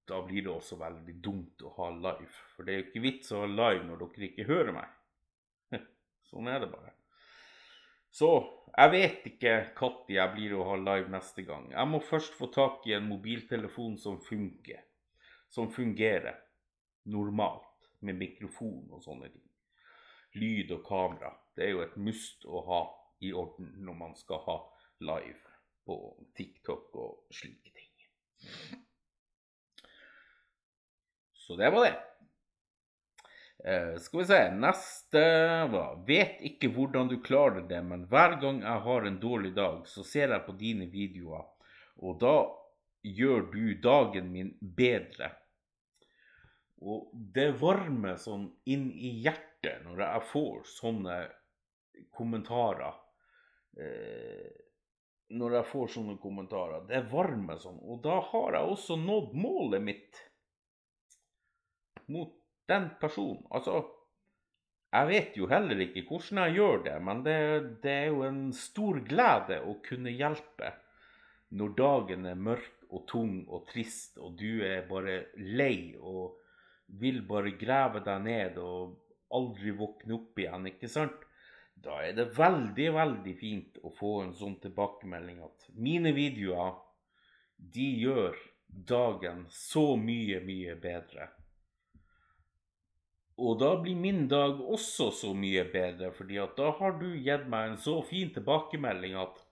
Da 0.04 0.20
blir 0.24 0.44
det 0.44 0.52
også 0.52 0.76
veldig 0.80 1.14
dumt 1.24 1.64
å 1.64 1.72
ha 1.78 1.88
live. 1.94 2.33
For 2.57 2.66
det 2.66 2.74
er 2.74 2.80
jo 2.80 2.88
ikke 2.88 3.04
vits 3.07 3.33
å 3.33 3.44
ha 3.44 3.48
live 3.48 3.87
når 3.87 4.02
dere 4.02 4.28
ikke 4.28 4.48
hører 4.50 4.76
meg. 4.76 4.98
Sånn 6.30 6.50
er 6.52 6.61
det 6.64 6.72
bare. 6.72 6.93
Så 8.14 8.31
jeg 8.70 8.90
vet 8.92 9.24
ikke 9.27 9.55
når 9.74 10.11
jeg 10.14 10.33
blir 10.37 10.55
å 10.55 10.66
ha 10.68 10.77
live 10.79 11.11
neste 11.11 11.42
gang. 11.46 11.66
Jeg 11.72 11.90
må 11.90 11.98
først 12.03 12.37
få 12.38 12.46
tak 12.55 12.87
i 12.87 12.94
en 12.94 13.09
mobiltelefon 13.11 13.96
som 13.98 14.20
funker. 14.22 14.85
Som 15.50 15.70
fungerer 15.70 16.38
normalt, 17.11 17.70
med 18.05 18.18
mikrofon 18.18 18.90
og 18.92 19.03
sånne 19.05 19.31
ting. 19.31 19.44
Lyd 20.38 20.72
og 20.77 20.83
kamera. 20.87 21.31
Det 21.55 21.66
er 21.66 21.74
jo 21.74 21.83
et 21.85 21.96
must 21.96 22.46
å 22.46 22.62
ha 22.68 22.81
i 23.24 23.31
orden 23.33 23.70
når 23.87 23.98
man 23.98 24.16
skal 24.18 24.42
ha 24.46 24.57
live 25.07 25.55
på 25.87 25.98
TikTok 26.37 26.96
og 27.00 27.35
slike 27.35 27.70
ting. 27.74 27.92
Så 31.44 31.57
det 31.61 31.70
var 31.74 31.87
det. 31.87 31.94
Uh, 33.64 33.96
skal 33.96 34.20
vi 34.20 34.24
se 34.29 34.38
Neste 34.61 35.20
var 35.72 36.03
Vet 36.05 36.42
ikke 36.44 36.68
hvordan 36.74 37.09
du 37.09 37.14
klarer 37.24 37.64
det, 37.64 37.79
men 37.81 38.03
hver 38.11 38.37
gang 38.42 38.59
jeg 38.61 38.83
har 38.87 39.07
en 39.09 39.16
dårlig 39.22 39.55
dag, 39.57 39.87
så 39.88 40.05
ser 40.05 40.35
jeg 40.35 40.44
på 40.44 40.53
dine 40.61 40.90
videoer, 40.92 41.46
og 42.05 42.18
da 42.20 42.35
gjør 43.05 43.46
du 43.55 43.62
dagen 43.81 44.29
min 44.33 44.50
bedre. 44.61 45.31
Og 46.85 47.09
det 47.33 47.55
varmer 47.62 48.20
sånn 48.20 48.50
inn 48.68 48.90
i 48.92 49.14
hjertet 49.24 49.81
når 49.87 50.05
jeg 50.05 50.29
får 50.35 50.61
sånne 50.74 51.16
kommentarer. 52.12 53.00
Uh, 53.81 54.53
når 55.35 55.59
jeg 55.59 55.70
får 55.72 55.92
sånne 55.96 56.20
kommentarer. 56.20 56.85
Det 56.88 57.00
varmer 57.10 57.56
sånn. 57.60 57.81
Og 57.81 58.02
da 58.04 58.21
har 58.29 58.58
jeg 58.58 58.77
også 58.77 59.00
nådd 59.00 59.33
målet 59.40 59.83
mitt 59.88 60.25
mot 62.12 62.43
den 62.71 62.88
personen 63.00 63.42
Altså, 63.50 63.83
jeg 64.94 65.10
vet 65.10 65.37
jo 65.37 65.48
heller 65.50 65.81
ikke 65.83 66.04
hvordan 66.06 66.40
jeg 66.44 66.56
gjør 66.60 66.83
det, 66.87 66.94
men 67.02 67.23
det, 67.27 67.38
det 67.83 67.92
er 67.92 68.08
jo 68.12 68.23
en 68.29 68.40
stor 68.54 69.00
glede 69.08 69.58
å 69.67 69.79
kunne 69.85 70.12
hjelpe 70.15 70.71
når 71.54 71.75
dagen 71.79 72.27
er 72.31 72.38
mørk 72.38 72.87
og 72.94 73.04
tung 73.10 73.35
og 73.48 73.67
trist, 73.71 74.19
og 74.23 74.37
du 74.38 74.62
er 74.67 74.87
bare 74.88 75.25
lei 75.38 75.94
og 75.98 76.38
vil 77.00 77.23
bare 77.27 77.54
grave 77.58 78.02
deg 78.06 78.23
ned 78.23 78.58
og 78.62 78.96
aldri 79.35 79.75
våkne 79.75 80.15
opp 80.15 80.38
igjen, 80.38 80.71
ikke 80.71 80.90
sant? 80.90 81.23
Da 81.75 81.98
er 82.06 82.15
det 82.17 82.31
veldig, 82.37 82.88
veldig 82.94 83.35
fint 83.38 83.81
å 83.83 83.90
få 83.94 84.21
en 84.23 84.35
sånn 84.37 84.60
tilbakemelding 84.62 85.42
at 85.44 85.67
mine 85.75 86.15
videoer, 86.15 86.77
de 87.58 87.88
gjør 88.04 88.38
dagen 88.69 89.44
så 89.50 89.94
mye, 89.98 90.38
mye 90.44 90.77
bedre. 90.81 91.29
Og 93.37 93.58
da 93.58 93.72
blir 93.82 93.98
min 93.98 94.28
dag 94.30 94.60
også 94.62 95.08
så 95.10 95.32
mye 95.35 95.64
bedre, 95.72 96.12
fordi 96.14 96.38
at 96.38 96.54
da 96.58 96.70
har 96.78 96.98
du 97.00 97.08
gitt 97.18 97.48
meg 97.50 97.72
en 97.72 97.80
så 97.80 97.96
fin 98.06 98.30
tilbakemelding 98.35 99.18
at 99.18 99.42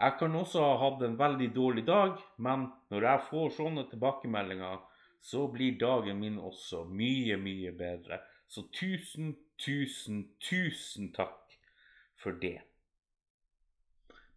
Jeg 0.00 0.14
kan 0.18 0.34
også 0.34 0.62
ha 0.64 0.76
hatt 0.80 1.02
en 1.04 1.18
veldig 1.18 1.50
dårlig 1.54 1.82
dag, 1.86 2.14
men 2.38 2.70
når 2.88 3.04
jeg 3.04 3.24
får 3.28 3.50
sånne 3.56 3.82
tilbakemeldinger, 3.90 4.78
så 5.20 5.44
blir 5.52 5.76
dagen 5.76 6.22
min 6.22 6.38
også 6.38 6.86
mye, 6.88 7.36
mye 7.36 7.72
bedre. 7.76 8.22
Så 8.48 8.64
tusen, 8.72 9.34
tusen, 9.60 10.22
tusen 10.40 11.12
takk 11.12 11.52
for 12.16 12.32
det. 12.40 12.62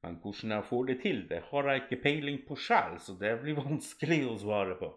Men 0.03 0.19
hvordan 0.19 0.51
jeg 0.57 0.67
får 0.67 0.85
det 0.89 0.97
til, 1.01 1.23
det 1.29 1.41
har 1.47 1.69
jeg 1.69 1.83
ikke 1.83 2.01
peiling 2.03 2.41
på 2.47 2.59
sjøl, 2.59 2.99
så 2.99 3.15
det 3.19 3.37
blir 3.41 3.61
vanskelig 3.63 4.19
å 4.27 4.39
svare 4.43 4.75
på. 4.81 4.91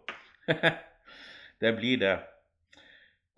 det 1.63 1.75
blir 1.79 2.03
det. 2.03 2.17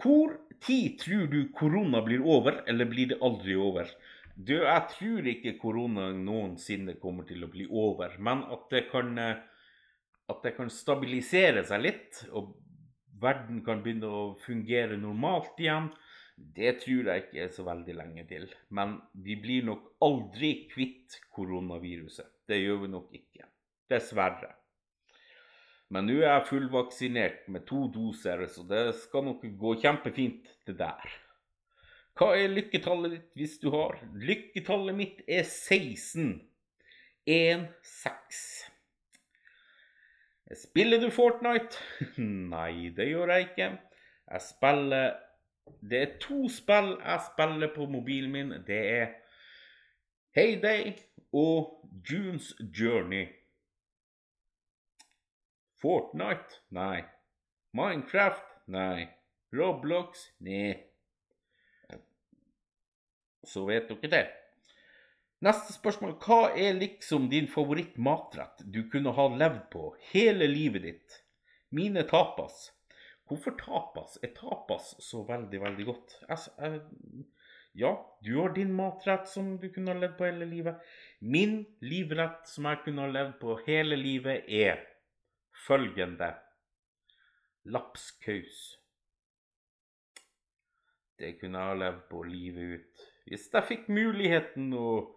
Hvor 0.02 0.40
tid 0.64 1.00
tror 1.02 1.28
du 1.32 1.42
korona 1.56 2.02
blir 2.06 2.24
over, 2.26 2.64
eller 2.68 2.90
blir 2.90 3.14
det 3.14 3.20
aldri 3.26 3.56
over? 3.56 3.90
Du, 4.36 4.56
jeg 4.56 4.84
tror 4.94 5.28
ikke 5.28 5.58
korona 5.60 6.10
noensinne 6.16 6.96
kommer 7.02 7.28
til 7.28 7.44
å 7.44 7.52
bli 7.52 7.66
over, 7.68 8.16
men 8.24 8.46
at 8.48 8.70
det 8.72 8.86
kan, 8.92 9.18
at 9.20 10.46
det 10.46 10.54
kan 10.56 10.72
stabilisere 10.72 11.66
seg 11.68 11.84
litt, 11.84 12.22
og 12.32 12.54
verden 13.20 13.64
kan 13.66 13.84
begynne 13.84 14.08
å 14.08 14.22
fungere 14.40 15.00
normalt 15.00 15.60
igjen, 15.60 15.90
det 16.40 16.78
tror 16.86 17.10
jeg 17.12 17.26
ikke 17.26 17.42
er 17.44 17.52
så 17.52 17.66
veldig 17.68 17.96
lenge 17.98 18.24
til. 18.30 18.48
Men 18.72 18.96
vi 19.26 19.36
blir 19.44 19.68
nok 19.68 19.90
aldri 20.06 20.54
kvitt 20.72 21.20
koronaviruset. 21.36 22.32
Det 22.48 22.62
gjør 22.62 22.86
vi 22.86 22.94
nok 22.96 23.12
ikke. 23.20 23.50
Dessverre. 23.92 24.54
Men 25.90 26.06
nå 26.06 26.20
er 26.20 26.28
jeg 26.28 26.50
fullvaksinert 26.52 27.48
med 27.50 27.66
to 27.70 27.88
doser, 27.90 28.46
så 28.52 28.62
det 28.70 28.84
skal 29.02 29.26
nok 29.26 29.46
gå 29.58 29.74
kjempefint, 29.82 30.46
det 30.70 30.78
der. 30.78 31.16
Hva 32.20 32.34
er 32.36 32.52
lykketallet 32.52 33.16
ditt 33.16 33.30
hvis 33.40 33.56
du 33.62 33.70
har? 33.74 33.96
Lykketallet 34.14 34.98
mitt 34.98 35.24
er 35.26 35.46
16. 35.48 36.36
1, 37.30 37.66
6. 37.86 38.44
Spiller 40.60 41.02
du 41.02 41.10
Fortnite? 41.14 41.80
Nei, 42.54 42.90
det 42.94 43.10
gjør 43.10 43.34
jeg 43.34 43.50
ikke. 43.50 43.72
Jeg 44.30 44.46
spiller 44.46 45.18
Det 45.82 46.00
er 46.02 46.16
to 46.22 46.48
spill 46.50 46.96
jeg 46.98 47.26
spiller 47.32 47.74
på 47.76 47.86
mobilen 47.86 48.32
min. 48.34 48.54
Det 48.68 48.80
er 49.00 49.08
Heyday 50.36 50.94
og 51.34 51.86
Junes 52.10 52.56
Journey. 52.60 53.28
Fortnite? 55.82 56.62
Nei. 56.76 57.04
Minecraft? 57.72 58.44
Nei. 58.66 59.08
Roblox? 59.56 60.28
Nei. 60.38 60.76
Så 63.44 63.66
vet 63.66 63.88
dere 63.90 64.12
det. 64.12 64.26
Neste 65.46 65.72
spørsmål. 65.74 66.18
Hva 66.20 66.52
er 66.52 66.76
liksom 66.76 67.30
din 67.32 67.48
favorittmatrett 67.48 68.66
du 68.68 68.82
kunne 68.92 69.14
ha 69.16 69.30
levd 69.32 69.62
på 69.72 69.94
hele 70.12 70.50
livet 70.52 70.84
ditt? 70.84 71.18
Mine 71.72 72.04
tapas. 72.10 72.74
Hvorfor 73.30 73.56
tapas? 73.56 74.18
Er 74.26 74.34
tapas 74.36 74.96
så 75.06 75.24
veldig, 75.24 75.62
veldig 75.64 75.86
godt? 75.88 76.18
Altså, 76.28 76.52
ja, 77.78 77.94
du 78.26 78.34
har 78.42 78.52
din 78.56 78.74
matrett 78.76 79.30
som 79.30 79.54
du 79.62 79.70
kunne 79.72 79.94
ha 79.94 80.02
levd 80.02 80.18
på 80.18 80.28
hele 80.28 80.50
livet. 80.50 80.84
Min 81.22 81.62
livrett 81.80 82.50
som 82.50 82.68
jeg 82.68 82.84
kunne 82.84 83.06
ha 83.06 83.14
levd 83.14 83.38
på 83.40 83.60
hele 83.68 83.96
livet, 84.00 84.50
er 84.50 84.82
følgende 85.68 86.34
lapskaus. 87.70 88.60
Det 91.20 91.36
kunne 91.40 91.60
jeg 91.60 91.74
ha 91.74 91.78
levd 91.78 92.04
på 92.10 92.24
livet 92.24 92.76
ut. 92.80 93.08
Hvis 93.30 93.50
jeg 93.54 93.68
fikk 93.68 93.90
muligheten 93.90 94.74
og 94.74 95.16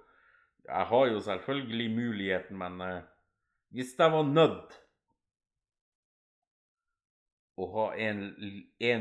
Jeg 0.62 0.86
har 0.86 1.06
jo 1.10 1.20
selvfølgelig 1.20 1.90
muligheten, 1.90 2.58
men 2.58 2.80
uh, 2.80 3.02
hvis 3.74 3.96
jeg 3.98 4.12
var 4.12 4.22
nødt 4.22 4.76
å 7.58 7.66
ha 7.72 7.86
en, 7.98 8.22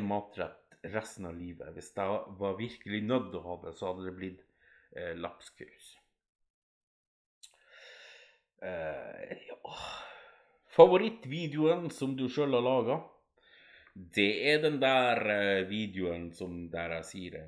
matrett 0.07 0.77
resten 0.95 1.27
av 1.29 1.37
livet 1.37 1.69
Hvis 1.75 1.91
jeg 1.95 2.37
var 2.41 2.57
virkelig 2.57 3.01
nødt 3.05 3.35
å 3.37 3.43
ha 3.45 3.57
det, 3.65 3.75
så 3.77 3.91
hadde 3.91 4.07
det 4.07 4.15
blitt 4.17 4.41
eh, 4.97 5.13
lapskaus. 5.17 5.91
Eh, 8.65 9.37
ja. 9.51 9.75
Favorittvideoen 10.72 11.89
som 11.91 12.15
du 12.15 12.28
sjøl 12.32 12.55
har 12.55 12.63
laga, 12.63 12.99
det 14.15 14.30
er 14.53 14.61
den 14.63 14.78
der 14.80 15.19
videoen 15.67 16.30
som 16.36 16.69
der 16.72 16.95
jeg 16.99 17.07
sier. 17.09 17.41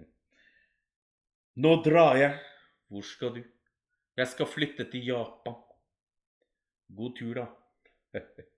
Nå 1.63 1.75
drar 1.85 2.17
jeg. 2.19 2.39
Hvor 2.91 3.05
skal 3.07 3.35
du? 3.37 3.43
Jeg 4.17 4.27
skal 4.29 4.49
flytte 4.49 4.85
til 4.91 5.07
Japan. 5.07 5.55
God 6.93 7.15
tur, 7.17 7.39
da. 7.39 7.47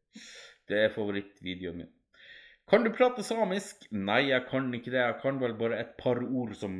Det 0.66 0.80
er 0.82 0.94
favorittvideoen 0.96 1.84
min. 1.84 1.92
Kan 2.66 2.84
du 2.84 2.90
prate 2.90 3.22
samisk? 3.24 3.86
Nei, 3.94 4.32
jeg 4.32 4.48
kan 4.50 4.74
ikke 4.74 4.90
det. 4.90 5.04
Jeg 5.04 5.20
kan 5.22 5.38
vel 5.42 5.54
bare 5.60 5.78
et 5.84 5.92
par 6.00 6.18
ord 6.26 6.56
som 6.58 6.80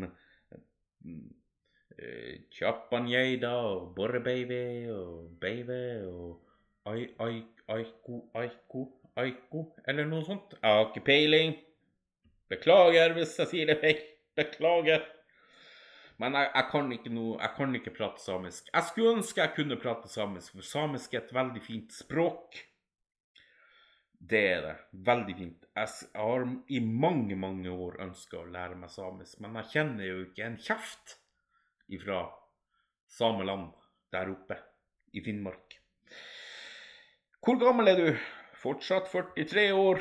Kjappanjeida 2.56 3.52
eh, 3.52 3.68
og 3.70 3.92
borrebeive 3.96 4.64
og 4.96 5.36
beive 5.40 5.78
og 6.10 6.42
ai, 6.90 7.38
ai, 7.68 7.82
Aiko, 7.82 8.22
aiku, 8.38 8.86
aiku, 9.18 9.64
eller 9.88 10.06
noe 10.10 10.26
sånt. 10.26 10.54
Jeg 10.62 10.72
har 10.78 10.90
ikke 10.90 11.06
peiling. 11.08 11.56
Beklager 12.52 13.16
hvis 13.18 13.34
jeg 13.42 13.52
sier 13.52 13.72
det 13.72 13.80
feil. 13.82 14.02
Beklager. 14.38 15.06
Men 16.22 16.38
jeg, 16.38 16.52
jeg, 16.54 16.68
kan 16.72 16.88
noe, 16.92 17.40
jeg, 17.42 17.52
kan 17.58 17.76
ikke 17.76 17.96
prate 17.96 18.24
samisk. 18.24 18.70
Jeg 18.72 18.88
skulle 18.90 19.18
ønske 19.18 19.42
jeg 19.42 19.54
kunne 19.58 19.80
prate 19.82 20.12
samisk, 20.12 20.54
for 20.56 20.68
samisk 20.68 21.14
er 21.14 21.26
et 21.26 21.34
veldig 21.36 21.64
fint 21.64 21.96
språk. 21.96 22.62
Det 24.16 24.44
er 24.54 24.62
det. 24.64 24.76
Veldig 25.10 25.36
fint. 25.38 25.68
Jeg, 25.76 26.10
har 26.16 26.48
i 26.72 26.80
mange, 26.80 27.36
mange 27.40 27.72
år 27.72 28.00
ønska 28.08 28.40
å 28.42 28.48
lære 28.48 28.80
meg 28.80 28.94
samisk, 28.94 29.42
men 29.44 29.60
jeg 29.60 29.72
kjenner 29.74 30.08
jo 30.08 30.22
ikke 30.28 30.48
en 30.48 30.60
kjeft 30.62 31.18
ifra 31.92 32.24
sameland 33.12 33.74
der 34.16 34.32
oppe 34.32 34.62
i 35.16 35.24
Finnmark. 35.26 35.82
Hvor 37.46 37.60
gammel 37.62 37.92
er 37.92 38.00
du? 38.00 38.08
Fortsatt 38.58 39.12
43 39.12 39.68
år. 39.78 40.00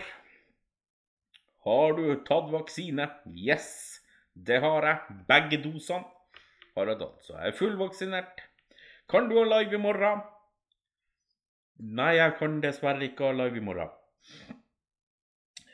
Har 1.67 1.91
du 1.99 2.07
tatt 2.25 2.47
vaksine? 2.49 3.05
Yes. 3.37 3.67
Det 4.33 4.63
har 4.65 4.87
jeg. 4.89 5.17
Begge 5.29 5.59
dosene 5.61 6.09
har 6.73 6.89
jeg 6.89 6.99
tatt, 7.03 7.19
så 7.27 7.35
jeg 7.37 7.53
er 7.53 7.59
fullvaksinert. 7.59 8.41
Kan 9.13 9.29
du 9.29 9.37
ha 9.37 9.45
live 9.45 9.77
i 9.77 9.81
morgen? 9.83 10.23
Nei, 11.85 12.15
jeg 12.17 12.33
kan 12.39 12.57
dessverre 12.65 13.11
ikke 13.11 13.29
ha 13.29 13.37
live 13.37 13.61
i 13.61 13.65
morgen. 13.67 13.93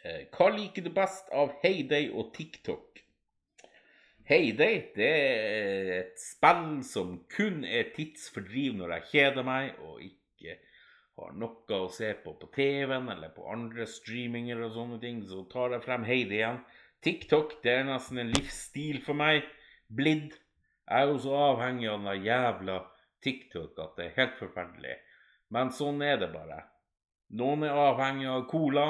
Eh, 0.02 0.26
hva 0.34 0.50
liker 0.56 0.82
du 0.82 0.90
best 0.96 1.30
av 1.30 1.54
Heyday 1.62 2.10
og 2.10 2.32
TikTok? 2.34 2.98
Heyday 4.26 4.80
det 4.98 5.12
er 5.20 5.92
et 6.00 6.18
spill 6.18 6.80
som 6.88 7.14
kun 7.30 7.62
er 7.62 7.94
tidsfordriv 7.94 8.74
når 8.82 8.96
jeg 8.96 9.08
kjeder 9.12 9.46
meg 9.46 9.78
og 9.86 10.02
ikke 10.02 10.58
har 11.20 11.34
noe 11.36 11.76
å 11.76 11.88
se 11.92 12.10
på 12.24 12.34
på 12.40 12.48
TV-en 12.54 13.08
eller 13.12 13.32
på 13.36 13.46
andre 13.52 13.86
streaminger 13.88 14.62
og 14.66 14.74
sånne 14.76 15.00
ting, 15.02 15.20
så 15.28 15.44
tar 15.52 15.76
jeg 15.76 15.84
frem 15.84 16.06
Heidi 16.08 16.40
igjen. 16.40 16.62
TikTok 17.04 17.58
det 17.64 17.74
er 17.78 17.86
nesten 17.88 18.20
en 18.20 18.32
livsstil 18.34 19.00
for 19.04 19.16
meg. 19.16 19.44
Blidd. 19.88 20.34
Jeg 20.90 21.06
er 21.06 21.12
jo 21.12 21.20
så 21.22 21.36
avhengig 21.52 21.88
av 21.90 22.02
den 22.08 22.26
jævla 22.26 22.80
TikTok 23.24 23.78
at 23.78 23.96
det 23.96 24.08
er 24.08 24.18
helt 24.18 24.36
forferdelig. 24.40 24.96
Men 25.54 25.72
sånn 25.74 26.02
er 26.06 26.18
det 26.20 26.30
bare. 26.32 26.64
Noen 27.38 27.64
er 27.66 27.78
avhengig 27.78 28.28
av 28.30 28.46
cola, 28.50 28.86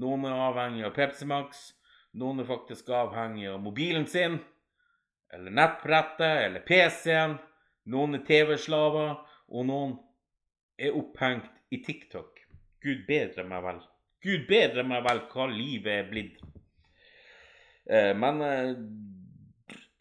noen 0.00 0.24
er 0.28 0.40
avhengig 0.46 0.86
av 0.88 0.94
Pepsi 0.96 1.28
Max, 1.28 1.66
noen 2.16 2.40
er 2.40 2.48
faktisk 2.48 2.88
avhengig 2.94 3.50
av 3.50 3.60
mobilen 3.60 4.06
sin, 4.08 4.38
eller 5.34 5.52
nettbrettet, 5.52 6.46
eller 6.46 6.64
PC-en. 6.64 7.38
Noen 7.90 8.16
er 8.16 8.22
TV-slaver, 8.24 9.18
og 9.52 9.66
noen 9.68 9.96
er 10.80 10.96
opphengt 10.96 11.50
i 11.74 11.80
TikTok. 11.82 12.40
Gud 12.84 13.04
bedre 13.08 13.44
meg 13.48 13.64
vel. 13.64 13.80
Gud 14.24 14.46
bedre 14.48 14.84
meg 14.86 15.04
vel 15.06 15.22
hva 15.32 15.48
livet 15.50 15.98
er 15.98 16.10
blitt. 16.10 16.38
Eh, 17.84 18.12
men 18.16 18.40
eh, 18.44 18.70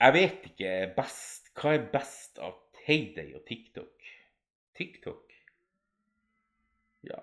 jeg 0.03 0.15
vet 0.17 0.45
ikke 0.51 0.74
best 0.97 1.51
hva 1.59 1.76
er 1.78 1.89
best 1.93 2.39
av 2.41 2.59
Heyday 2.84 3.34
og 3.38 3.43
TikTok. 3.47 4.07
TikTok? 4.76 5.36
Ja 7.07 7.19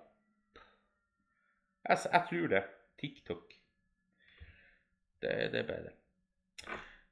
Jeg, 1.89 1.99
jeg 2.05 2.23
tror 2.29 2.53
det. 2.53 2.63
TikTok. 3.01 3.57
Det, 5.21 5.33
det 5.53 5.63
er 5.63 5.69
bedre. 5.69 5.93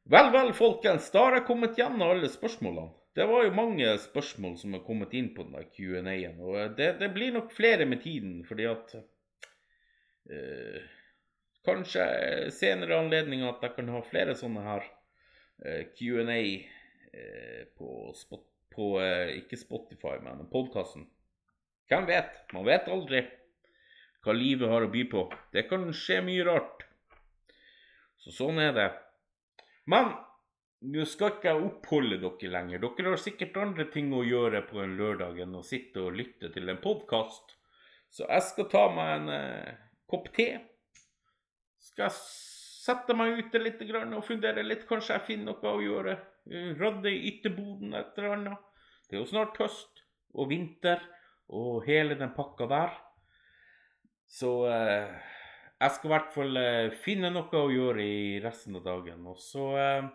Vel, 0.09 0.31
vel, 0.33 0.53
folkens. 0.57 1.11
Da 1.13 1.27
har 1.27 1.39
jeg 1.39 1.47
kommet 1.49 1.77
gjennom 1.77 2.07
alle 2.09 2.29
spørsmålene. 2.33 2.93
Det 3.19 3.27
var 3.27 3.45
jo 3.45 3.55
mange 3.55 3.91
spørsmål 3.99 4.53
som 4.61 4.77
har 4.77 4.85
kommet 4.87 5.15
inn 5.19 5.33
på 5.35 5.43
den 5.49 5.71
Q&A-en. 5.75 6.37
Og 6.39 6.77
det, 6.79 6.93
det, 7.01 7.09
blir 7.11 7.33
nok 7.35 7.51
flere 7.51 7.87
med 7.91 8.05
tiden, 8.05 8.45
fordi 8.47 8.69
at 8.71 8.95
eh, 10.31 10.85
kanskje 11.67 12.05
senere 12.55 13.01
anledning 13.01 13.43
at 13.49 13.65
jeg 13.67 13.75
kan 13.75 13.91
ha 13.91 14.05
flere 14.07 14.37
sånne 14.39 14.63
her 14.63 14.87
eh, 15.67 15.83
Q&A 15.99 16.39
eh, 16.39 17.65
på 17.75 17.91
på 18.79 19.01
eh, 19.03 19.35
ikke 19.41 19.59
Spotify, 19.59 20.21
men 20.23 20.47
podkasten. 20.53 21.09
Hvem 21.91 22.07
vet? 22.07 22.37
Man 22.55 22.69
vet 22.69 22.87
aldri 22.93 23.25
hva 24.23 24.35
livet 24.37 24.71
har 24.71 24.87
å 24.87 24.93
by 24.93 25.03
på. 25.11 25.25
Det 25.51 25.67
kan 25.67 25.89
skje 25.91 26.21
mye 26.23 26.47
rart. 26.47 26.85
Så 28.23 28.35
sånn 28.37 28.63
er 28.63 28.75
det. 28.77 28.89
Men 29.91 30.13
nå 30.87 31.05
skal 31.11 31.33
ikke 31.35 31.51
jeg 31.51 31.67
oppholde 31.67 32.21
dere 32.23 32.53
lenger. 32.55 32.83
Dere 32.85 33.15
har 33.15 33.23
sikkert 33.23 33.57
andre 33.59 33.89
ting 33.93 34.13
å 34.15 34.25
gjøre 34.27 34.63
på 34.69 34.79
en 34.83 34.95
lørdag 34.99 35.41
enn 35.43 35.57
å 35.59 35.65
sitte 35.67 36.05
og 36.05 36.19
lytte 36.19 36.53
til 36.55 36.71
en 36.71 36.79
podkast. 36.83 37.57
Så 38.15 38.29
jeg 38.29 38.45
skal 38.47 38.69
ta 38.73 38.85
meg 38.95 39.15
en 39.17 39.33
eh, 39.35 39.81
kopp 40.09 40.31
te. 40.37 40.53
Skal 41.83 42.07
jeg 42.07 42.17
sette 42.89 43.17
meg 43.19 43.43
ute 43.43 43.61
litt 43.61 43.83
og 43.83 44.25
fundere 44.25 44.65
litt. 44.65 44.87
Kanskje 44.89 45.19
jeg 45.19 45.27
finner 45.33 45.53
noe 45.53 45.75
å 45.75 45.83
gjøre. 45.83 46.15
Eh, 46.49 46.71
Radde 46.79 47.13
i 47.13 47.25
ytterboden 47.33 47.99
et 47.99 48.15
eller 48.17 48.37
annet. 48.37 48.71
Det 49.09 49.19
er 49.19 49.23
jo 49.25 49.33
snart 49.33 49.59
høst 49.61 50.05
og 50.37 50.51
vinter 50.53 51.03
og 51.49 51.85
hele 51.89 52.17
den 52.21 52.33
pakka 52.37 52.69
der. 52.71 52.97
Så 54.29 54.53
eh, 54.69 55.19
jeg 55.79 55.95
skal 55.95 56.09
i 56.09 56.15
hvert 56.15 56.33
fall 56.35 56.61
eh, 56.61 56.97
finne 57.03 57.31
noe 57.33 57.61
å 57.61 57.71
gjøre 57.73 58.05
i 58.05 58.41
resten 58.45 58.77
av 58.79 58.87
dagen. 58.87 59.27
Og 59.31 59.39
så 59.41 59.69
eh, 59.81 60.09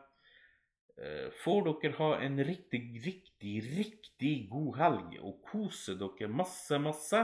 får 1.43 1.63
dere 1.65 1.95
ha 1.97 2.09
en 2.21 2.37
riktig, 2.45 2.81
riktig, 3.05 3.53
riktig 3.77 4.33
god 4.51 4.77
helg 4.77 5.15
og 5.21 5.39
kose 5.49 5.95
dere 5.97 6.29
masse, 6.29 6.77
masse. 6.77 7.23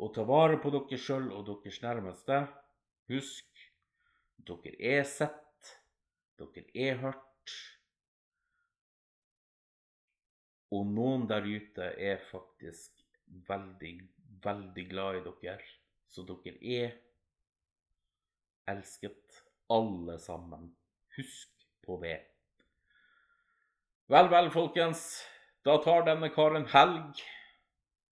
Og 0.00 0.14
ta 0.16 0.24
vare 0.24 0.56
på 0.62 0.72
dere 0.72 0.98
sjøl 0.98 1.28
og 1.36 1.44
deres 1.48 1.80
nærmeste. 1.84 2.40
Husk, 3.12 3.64
dere 4.48 4.72
er 4.78 5.04
sett. 5.04 5.74
Dere 6.40 6.64
er 6.74 7.02
hørt. 7.02 7.54
Og 10.70 10.86
noen 10.86 11.26
der 11.30 11.46
ute 11.46 11.92
er 11.98 12.22
faktisk 12.30 13.02
veldig, 13.48 13.94
veldig 14.44 14.86
glad 14.90 15.20
i 15.20 15.22
dere. 15.26 15.70
Så 16.10 16.24
dere 16.26 16.56
er 16.58 16.96
elsket, 18.70 19.42
alle 19.70 20.18
sammen. 20.22 20.70
Husk 21.16 21.66
på 21.84 21.98
det. 22.02 22.18
Vel, 24.10 24.26
vel, 24.26 24.48
folkens. 24.50 25.00
Da 25.62 25.76
tar 25.84 26.00
denne 26.02 26.32
karen 26.34 26.64
helg. 26.72 27.20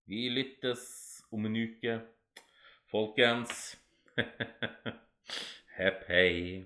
Vi 0.07 0.29
lyttes 0.31 0.85
om 1.35 1.49
en 1.49 1.57
uke. 1.59 1.97
Folkens. 2.87 3.73
Hepp 5.81 6.05
hei. 6.07 6.63